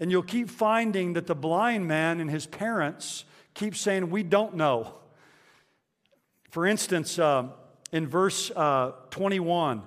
[0.01, 4.55] And you'll keep finding that the blind man and his parents keep saying, We don't
[4.55, 4.95] know.
[6.51, 7.49] For instance, uh,
[7.93, 9.83] in verse uh, 21,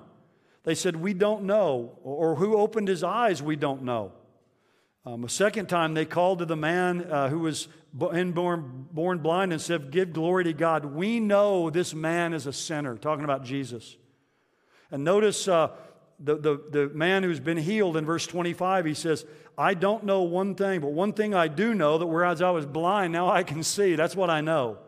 [0.64, 1.98] they said, We don't know.
[2.02, 4.12] Or who opened his eyes, we don't know.
[5.04, 8.32] Um, a second time, they called to the man uh, who was born,
[8.92, 10.84] born blind and said, Give glory to God.
[10.84, 13.96] We know this man is a sinner, talking about Jesus.
[14.90, 15.70] And notice uh,
[16.22, 19.26] the, the, the man who's been healed in verse 25, he says,
[19.58, 22.64] I don't know one thing, but one thing I do know that whereas I was
[22.64, 23.96] blind, now I can see.
[23.96, 24.78] That's what I know.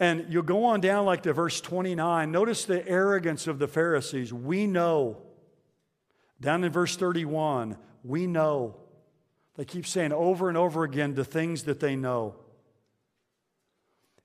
[0.00, 2.32] And you'll go on down like to verse 29.
[2.32, 4.32] Notice the arrogance of the Pharisees.
[4.32, 5.18] We know.
[6.40, 8.76] Down in verse 31, we know.
[9.56, 12.34] They keep saying over and over again the things that they know.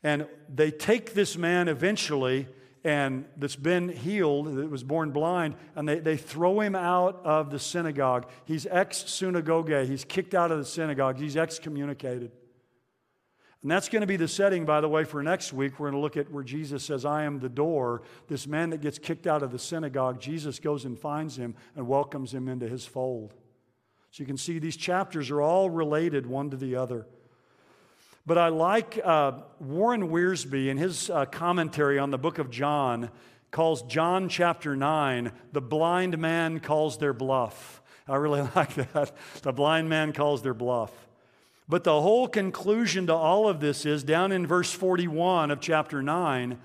[0.01, 2.47] And they take this man eventually
[2.83, 7.51] and that's been healed, that was born blind, and they, they throw him out of
[7.51, 8.29] the synagogue.
[8.45, 12.31] He's ex synagogue, he's kicked out of the synagogue, he's excommunicated.
[13.61, 15.79] And that's going to be the setting, by the way, for next week.
[15.79, 18.03] We're going to look at where Jesus says, I am the door.
[18.29, 21.85] This man that gets kicked out of the synagogue, Jesus goes and finds him and
[21.85, 23.33] welcomes him into his fold.
[24.11, 27.05] So you can see these chapters are all related one to the other.
[28.29, 33.09] But I like uh, Warren Wiersbe in his uh, commentary on the book of John
[33.49, 37.81] calls John chapter 9, the blind man calls their bluff.
[38.07, 39.13] I really like that.
[39.41, 40.91] The blind man calls their bluff.
[41.67, 46.03] But the whole conclusion to all of this is down in verse 41 of chapter
[46.03, 46.59] 9,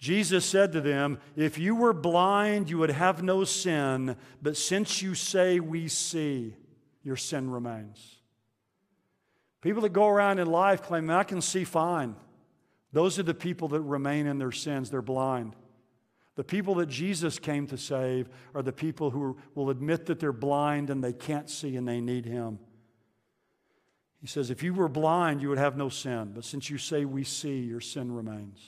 [0.00, 5.00] Jesus said to them, If you were blind, you would have no sin, but since
[5.00, 6.56] you say we see,
[7.04, 8.16] your sin remains.
[9.64, 12.16] People that go around in life claiming, I can see fine.
[12.92, 14.90] Those are the people that remain in their sins.
[14.90, 15.56] They're blind.
[16.34, 20.32] The people that Jesus came to save are the people who will admit that they're
[20.32, 22.58] blind and they can't see and they need Him.
[24.20, 26.32] He says, If you were blind, you would have no sin.
[26.34, 28.60] But since you say we see, your sin remains.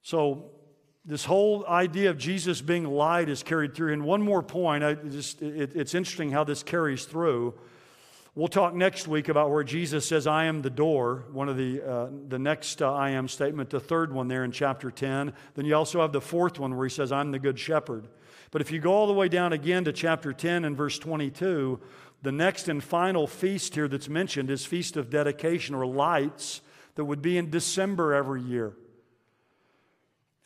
[0.00, 0.52] So,
[1.04, 3.92] this whole idea of Jesus being light is carried through.
[3.92, 7.52] And one more point, I just, it, it's interesting how this carries through.
[8.38, 11.82] We'll talk next week about where Jesus says, I am the door, one of the,
[11.82, 15.32] uh, the next uh, I am statement, the third one there in chapter 10.
[15.56, 18.06] Then you also have the fourth one where he says, I'm the good shepherd.
[18.52, 21.80] But if you go all the way down again to chapter 10 and verse 22,
[22.22, 26.60] the next and final feast here that's mentioned is Feast of Dedication or Lights
[26.94, 28.72] that would be in December every year.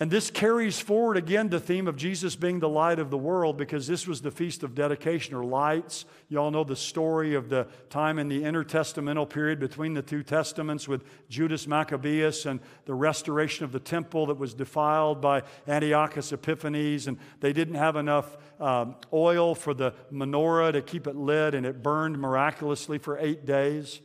[0.01, 3.57] And this carries forward again the theme of Jesus being the light of the world
[3.57, 6.07] because this was the Feast of Dedication or Lights.
[6.29, 10.25] You all know the story of the time in the intertestamental period between the two
[10.25, 16.33] testaments with Judas Maccabeus and the restoration of the temple that was defiled by Antiochus
[16.33, 17.07] Epiphanes.
[17.07, 21.65] And they didn't have enough um, oil for the menorah to keep it lit, and
[21.65, 24.01] it burned miraculously for eight days.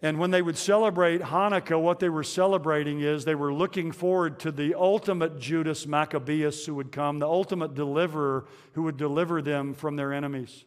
[0.00, 4.38] And when they would celebrate Hanukkah, what they were celebrating is they were looking forward
[4.40, 9.74] to the ultimate Judas Maccabeus who would come, the ultimate deliverer who would deliver them
[9.74, 10.64] from their enemies.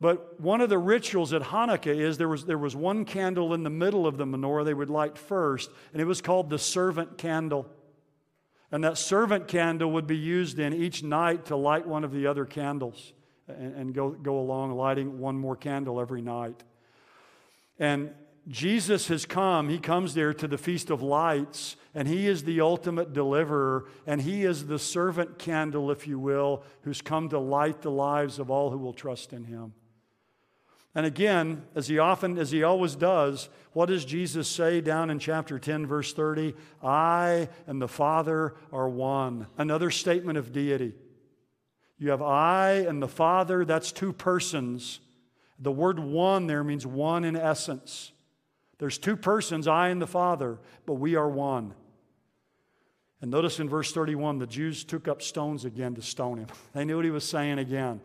[0.00, 3.62] But one of the rituals at Hanukkah is there was, there was one candle in
[3.62, 7.18] the middle of the menorah they would light first, and it was called the servant
[7.18, 7.66] candle.
[8.70, 12.26] And that servant candle would be used in each night to light one of the
[12.26, 13.12] other candles
[13.48, 16.62] and, and go, go along lighting one more candle every night.
[17.78, 18.12] And
[18.48, 22.62] Jesus has come, he comes there to the Feast of Lights, and he is the
[22.62, 27.82] ultimate deliverer, and he is the servant candle, if you will, who's come to light
[27.82, 29.74] the lives of all who will trust in him.
[30.94, 35.18] And again, as he often, as he always does, what does Jesus say down in
[35.18, 36.54] chapter 10, verse 30?
[36.82, 39.46] I and the Father are one.
[39.58, 40.94] Another statement of deity.
[41.98, 45.00] You have I and the Father, that's two persons
[45.58, 48.12] the word one there means one in essence.
[48.78, 51.74] There's two persons, I and the Father, but we are one.
[53.20, 56.46] And notice in verse 31, the Jews took up stones again to stone him.
[56.72, 58.00] They knew what he was saying again.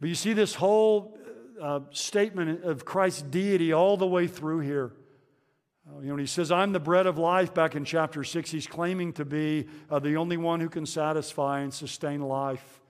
[0.00, 1.16] But you see this whole
[1.60, 4.92] uh, statement of Christ's deity all the way through here.
[6.00, 8.66] You know, when he says, I'm the bread of life back in chapter 6, he's
[8.66, 12.80] claiming to be uh, the only one who can satisfy and sustain life.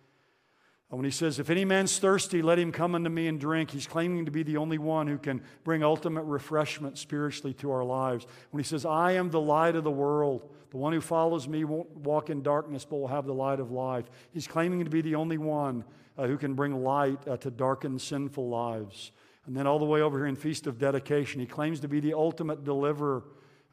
[0.90, 3.86] When he says, If any man's thirsty, let him come unto me and drink, he's
[3.86, 8.26] claiming to be the only one who can bring ultimate refreshment spiritually to our lives.
[8.50, 11.64] When he says, I am the light of the world, the one who follows me
[11.64, 14.06] won't walk in darkness, but will have the light of life.
[14.30, 15.84] He's claiming to be the only one
[16.16, 19.12] uh, who can bring light uh, to darkened, sinful lives.
[19.46, 22.00] And then all the way over here in Feast of Dedication, he claims to be
[22.00, 23.24] the ultimate deliverer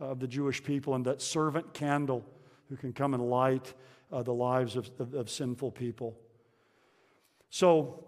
[0.01, 2.25] of the Jewish people and that servant candle
[2.67, 3.73] who can come and light
[4.11, 6.17] uh, the lives of, of, of sinful people.
[7.55, 8.03] So,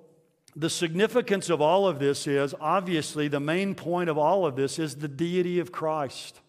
[0.58, 4.78] the significance of all of this is obviously the main point of all of this
[4.78, 6.42] is the deity of Christ.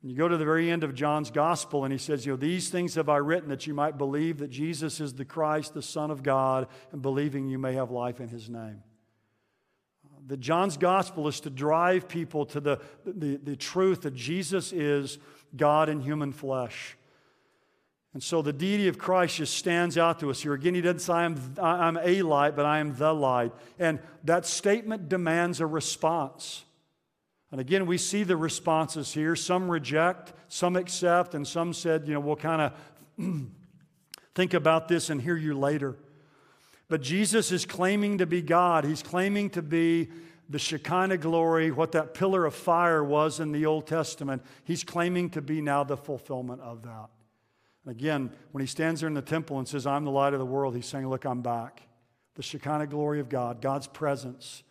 [0.00, 2.68] you go to the very end of John's gospel, and he says, You know, these
[2.68, 6.12] things have I written that you might believe that Jesus is the Christ, the Son
[6.12, 8.84] of God, and believing you may have life in his name.
[10.28, 15.18] That John's gospel is to drive people to the, the, the truth that Jesus is
[15.56, 16.96] God in human flesh.
[18.12, 20.52] And so the deity of Christ just stands out to us here.
[20.54, 23.52] Again, he doesn't say, I'm, I'm a light, but I am the light.
[23.78, 26.64] And that statement demands a response.
[27.52, 29.36] And again, we see the responses here.
[29.36, 32.72] Some reject, some accept, and some said, you know, we'll kind
[33.18, 33.44] of
[34.34, 35.96] think about this and hear you later.
[36.88, 38.84] But Jesus is claiming to be God.
[38.84, 40.08] He's claiming to be
[40.48, 44.42] the Shekinah glory, what that pillar of fire was in the Old Testament.
[44.64, 47.08] He's claiming to be now the fulfillment of that.
[47.86, 50.46] Again, when he stands there in the temple and says, I'm the light of the
[50.46, 51.82] world, he's saying, Look, I'm back.
[52.34, 54.62] The Shekinah glory of God, God's presence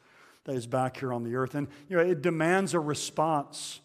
[0.45, 1.53] that is back here on the earth.
[1.55, 3.81] And, you know, it demands a response.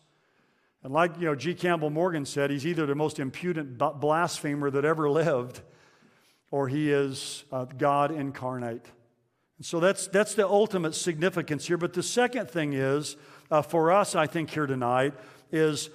[0.83, 1.55] And like, you know, G.
[1.55, 5.61] Campbell Morgan said, he's either the most impudent blasphemer that ever lived,
[6.51, 8.87] or he is uh, God incarnate.
[9.59, 11.77] And So that's, that's the ultimate significance here.
[11.77, 13.17] But the second thing is,
[13.51, 15.15] uh, for us, I think, here tonight,
[15.51, 15.91] is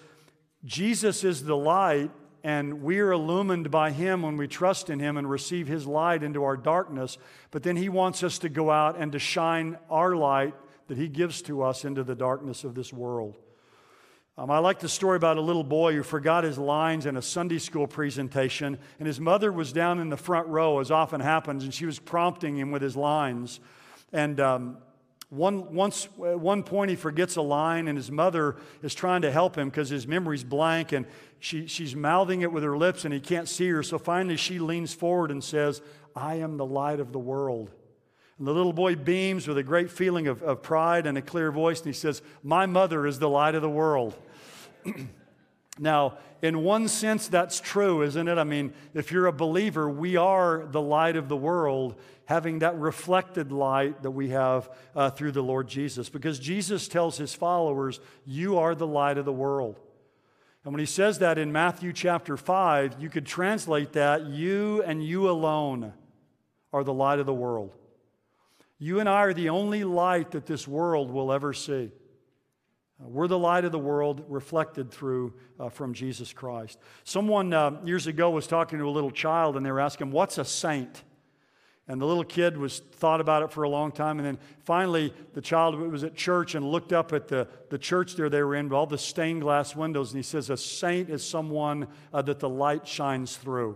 [0.65, 2.11] Jesus is the light,
[2.43, 6.23] and we are illumined by Him when we trust in Him and receive His light
[6.23, 7.17] into our darkness.
[7.51, 10.53] But then He wants us to go out and to shine our light
[10.87, 13.37] that He gives to us into the darkness of this world.
[14.39, 17.21] Um, I like the story about a little boy who forgot his lines in a
[17.21, 21.65] Sunday school presentation, and his mother was down in the front row, as often happens,
[21.65, 23.59] and she was prompting him with his lines.
[24.13, 24.77] And um,
[25.29, 29.31] one, once, at one point, he forgets a line, and his mother is trying to
[29.31, 31.05] help him because his memory's blank, and
[31.39, 33.81] she, she's mouthing it with her lips, and he can't see her.
[33.81, 35.81] So finally, she leans forward and says,
[36.15, 37.71] I am the light of the world.
[38.37, 41.51] And the little boy beams with a great feeling of, of pride and a clear
[41.51, 44.15] voice, and he says, My mother is the light of the world.
[45.79, 48.37] now, in one sense, that's true, isn't it?
[48.37, 52.77] I mean, if you're a believer, we are the light of the world, having that
[52.77, 56.09] reflected light that we have uh, through the Lord Jesus.
[56.09, 59.79] Because Jesus tells his followers, You are the light of the world.
[60.70, 65.03] And when he says that in Matthew chapter 5, you could translate that, You and
[65.03, 65.93] you alone
[66.72, 67.74] are the light of the world.
[68.78, 71.91] You and I are the only light that this world will ever see.
[73.03, 76.78] Uh, we're the light of the world reflected through uh, from Jesus Christ.
[77.03, 80.38] Someone uh, years ago was talking to a little child and they were asking, What's
[80.38, 81.01] a saint?
[81.89, 84.19] And the little kid was thought about it for a long time.
[84.19, 88.15] And then finally, the child was at church and looked up at the, the church
[88.15, 90.11] there they were in, with all the stained glass windows.
[90.11, 93.75] And he says, A saint is someone uh, that the light shines through.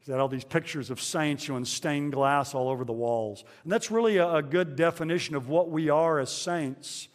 [0.00, 3.44] He had all these pictures of saints you know, stained glass all over the walls.
[3.62, 7.06] And that's really a, a good definition of what we are as saints.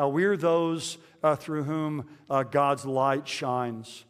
[0.00, 4.04] Uh, we're those uh, through whom uh, God's light shines.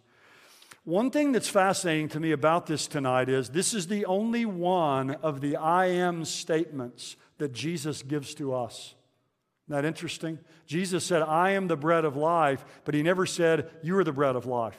[0.85, 5.13] One thing that's fascinating to me about this tonight is this is the only one
[5.23, 8.95] of the I am statements that Jesus gives to us.
[9.69, 10.41] Isn't that interesting?
[10.67, 14.13] Jesus said, I am the bread of life, but he never said, You are the
[14.13, 14.77] bread of life.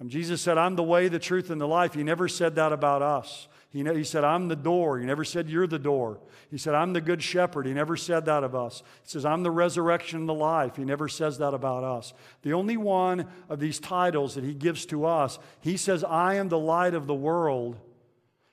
[0.00, 1.92] And Jesus said, I'm the way, the truth, and the life.
[1.92, 3.48] He never said that about us.
[3.68, 4.98] He, he said, I'm the door.
[4.98, 6.18] He never said, You're the door.
[6.50, 7.66] He said, I'm the good shepherd.
[7.66, 8.82] He never said that of us.
[9.04, 10.74] He says, I'm the resurrection and the life.
[10.74, 12.12] He never says that about us.
[12.42, 16.48] The only one of these titles that he gives to us, he says, I am
[16.48, 17.76] the light of the world.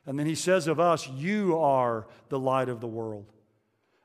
[0.06, 3.26] And then he says of us, You are the light of the world.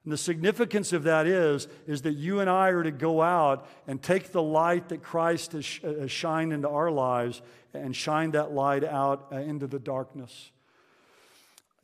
[0.05, 3.69] And the significance of that is, is that you and I are to go out
[3.87, 7.41] and take the light that Christ has, has shined into our lives
[7.73, 10.51] and shine that light out uh, into the darkness.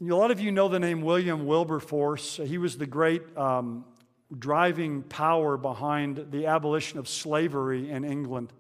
[0.01, 2.41] A lot of you know the name William Wilberforce.
[2.45, 3.85] He was the great um,
[4.37, 8.53] driving power behind the abolition of slavery in England.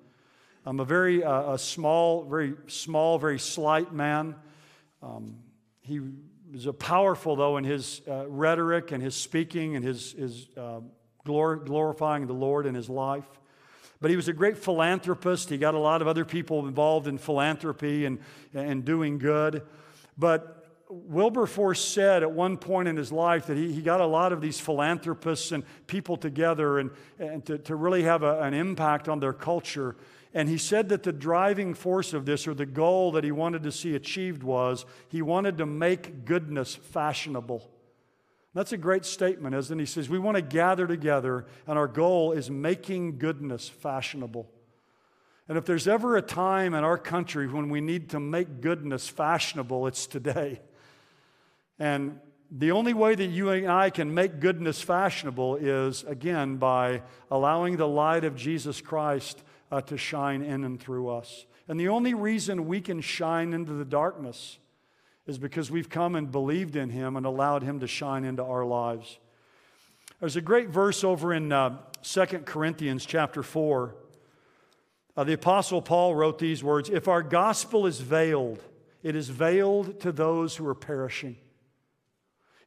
[0.66, 4.34] Um, a very uh, a small, very small, very slight man.
[5.02, 5.36] Um,
[5.80, 6.00] he
[6.52, 10.80] was a powerful, though, in his uh, rhetoric and his speaking and his, his uh,
[11.26, 13.26] glor- glorifying the Lord in his life.
[14.00, 15.50] But he was a great philanthropist.
[15.50, 18.18] He got a lot of other people involved in philanthropy and,
[18.54, 19.62] and doing good.
[20.16, 20.54] But
[20.88, 24.40] Wilberforce said at one point in his life that he, he got a lot of
[24.40, 29.20] these philanthropists and people together and, and to, to really have a, an impact on
[29.20, 29.96] their culture.
[30.38, 33.64] And he said that the driving force of this, or the goal that he wanted
[33.64, 37.68] to see achieved, was he wanted to make goodness fashionable.
[38.54, 39.82] That's a great statement, isn't it?
[39.82, 44.48] He says, We want to gather together, and our goal is making goodness fashionable.
[45.48, 49.08] And if there's ever a time in our country when we need to make goodness
[49.08, 50.60] fashionable, it's today.
[51.80, 57.02] And the only way that you and I can make goodness fashionable is, again, by
[57.28, 61.46] allowing the light of Jesus Christ uh, to shine in and through us.
[61.68, 64.58] And the only reason we can shine into the darkness
[65.26, 68.64] is because we've come and believed in Him and allowed Him to shine into our
[68.64, 69.18] lives.
[70.20, 73.94] There's a great verse over in uh, 2 Corinthians chapter 4.
[75.16, 78.62] Uh, the Apostle Paul wrote these words If our gospel is veiled,
[79.02, 81.36] it is veiled to those who are perishing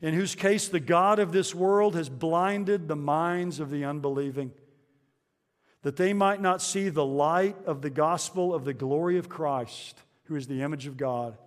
[0.02, 4.52] in whose case the God of this world has blinded the minds of the unbelieving,
[5.84, 10.00] that they might not see the light of the gospel of the glory of Christ,
[10.26, 11.38] who is the image of God.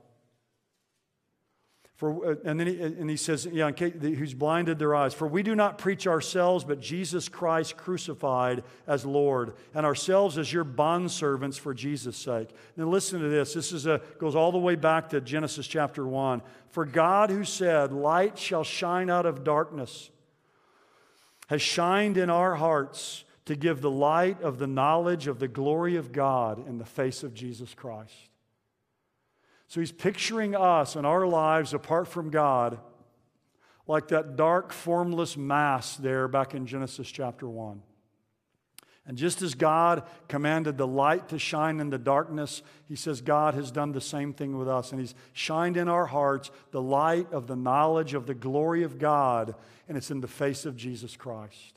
[1.96, 5.14] For, uh, and then he, and he says, yeah, who's blinded their eyes.
[5.14, 10.52] For we do not preach ourselves, but Jesus Christ crucified as Lord, and ourselves as
[10.52, 12.48] your bondservants for Jesus' sake.
[12.76, 13.54] Now listen to this.
[13.54, 16.42] This is a, goes all the way back to Genesis chapter 1.
[16.70, 20.10] For God, who said, Light shall shine out of darkness,
[21.46, 25.96] has shined in our hearts to give the light of the knowledge of the glory
[25.96, 28.14] of God in the face of Jesus Christ.
[29.68, 32.78] So he's picturing us and our lives apart from God,
[33.86, 37.82] like that dark, formless mass there back in Genesis chapter 1.
[39.06, 43.52] And just as God commanded the light to shine in the darkness, He says God
[43.52, 44.92] has done the same thing with us.
[44.92, 48.98] And He's shined in our hearts the light of the knowledge of the glory of
[48.98, 49.54] God,
[49.88, 51.74] and it's in the face of Jesus Christ.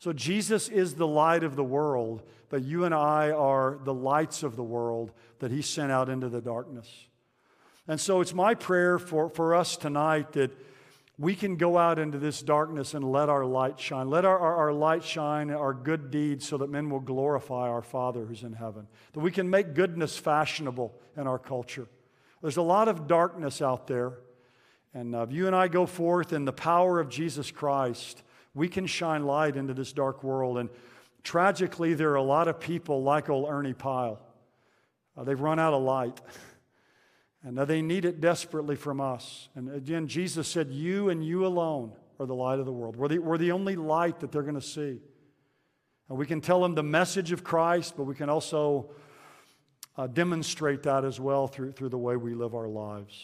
[0.00, 4.42] So Jesus is the light of the world, but you and I are the lights
[4.42, 6.88] of the world that He sent out into the darkness.
[7.86, 10.52] And so it's my prayer for, for us tonight that
[11.18, 14.08] we can go out into this darkness and let our light shine.
[14.08, 17.82] Let our, our, our, light shine, our good deeds, so that men will glorify our
[17.82, 18.86] Father who's in heaven.
[19.12, 21.88] That we can make goodness fashionable in our culture.
[22.40, 24.14] There's a lot of darkness out there.
[24.94, 28.22] And uh, if you and I go forth in the power of Jesus Christ,
[28.54, 30.58] we can shine light into this dark world.
[30.58, 30.70] And
[31.22, 34.20] tragically, there are a lot of people like old Ernie Pyle.
[35.16, 36.20] Uh, they've run out of light.
[37.42, 39.48] And they need it desperately from us.
[39.54, 42.96] And again, Jesus said, You and you alone are the light of the world.
[42.96, 45.00] We're the, we're the only light that they're going to see.
[46.10, 48.90] And we can tell them the message of Christ, but we can also
[49.96, 53.14] uh, demonstrate that as well through, through the way we live our lives.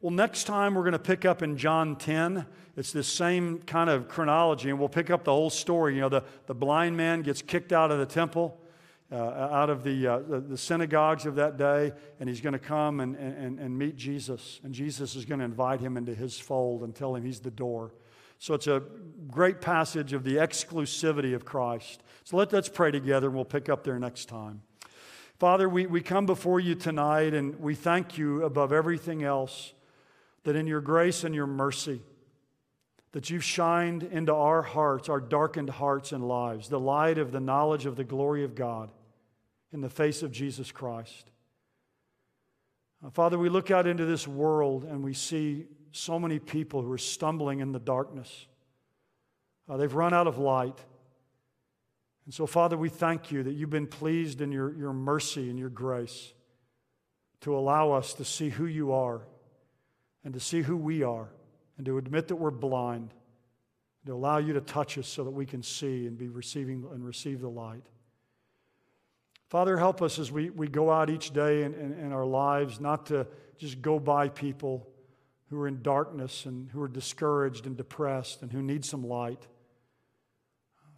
[0.00, 2.46] Well, next time we're going to pick up in John 10.
[2.76, 5.96] It's the same kind of chronology, and we'll pick up the whole story.
[5.96, 8.60] You know, the, the blind man gets kicked out of the temple
[9.10, 12.58] uh, out of the, uh, the, the, synagogues of that day, and he's going to
[12.58, 14.60] come and, and, and meet Jesus.
[14.62, 17.50] And Jesus is going to invite him into his fold and tell him he's the
[17.50, 17.94] door.
[18.38, 18.82] So it's a
[19.28, 22.02] great passage of the exclusivity of Christ.
[22.24, 24.62] So let, let's pray together, and we'll pick up there next time.
[25.38, 29.72] Father, we, we come before you tonight, and we thank you above everything else
[30.48, 32.00] that in your grace and your mercy,
[33.12, 37.38] that you've shined into our hearts, our darkened hearts and lives, the light of the
[37.38, 38.88] knowledge of the glory of God
[39.74, 41.30] in the face of Jesus Christ.
[43.04, 46.90] Uh, Father, we look out into this world and we see so many people who
[46.90, 48.46] are stumbling in the darkness.
[49.68, 50.78] Uh, they've run out of light.
[52.24, 55.58] And so, Father, we thank you that you've been pleased in your, your mercy and
[55.58, 56.32] your grace
[57.42, 59.20] to allow us to see who you are
[60.24, 61.28] and to see who we are
[61.76, 63.14] and to admit that we're blind,
[64.02, 66.84] and to allow you to touch us so that we can see and be receiving
[66.92, 67.86] and receive the light.
[69.48, 72.80] Father, help us as we, we go out each day in, in, in, our lives
[72.80, 74.86] not to just go by people
[75.48, 79.46] who are in darkness and who are discouraged and depressed and who need some light.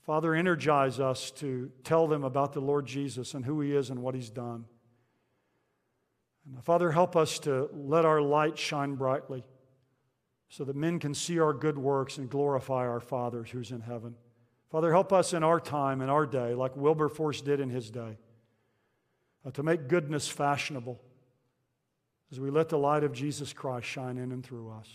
[0.02, 4.02] Father, energize us to tell them about the Lord Jesus and who he is and
[4.02, 4.64] what he's done.
[6.46, 9.44] And Father, help us to let our light shine brightly
[10.48, 14.16] so that men can see our good works and glorify our Father who's in heaven.
[14.70, 18.18] Father, help us in our time, in our day, like Wilberforce did in his day
[19.44, 21.00] uh, to make goodness fashionable
[22.32, 24.88] as we let the light of Jesus Christ shine in and through us.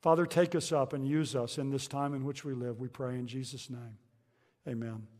[0.00, 2.88] Father, take us up and use us in this time in which we live, we
[2.88, 3.98] pray in Jesus' name.
[4.68, 5.15] Amen.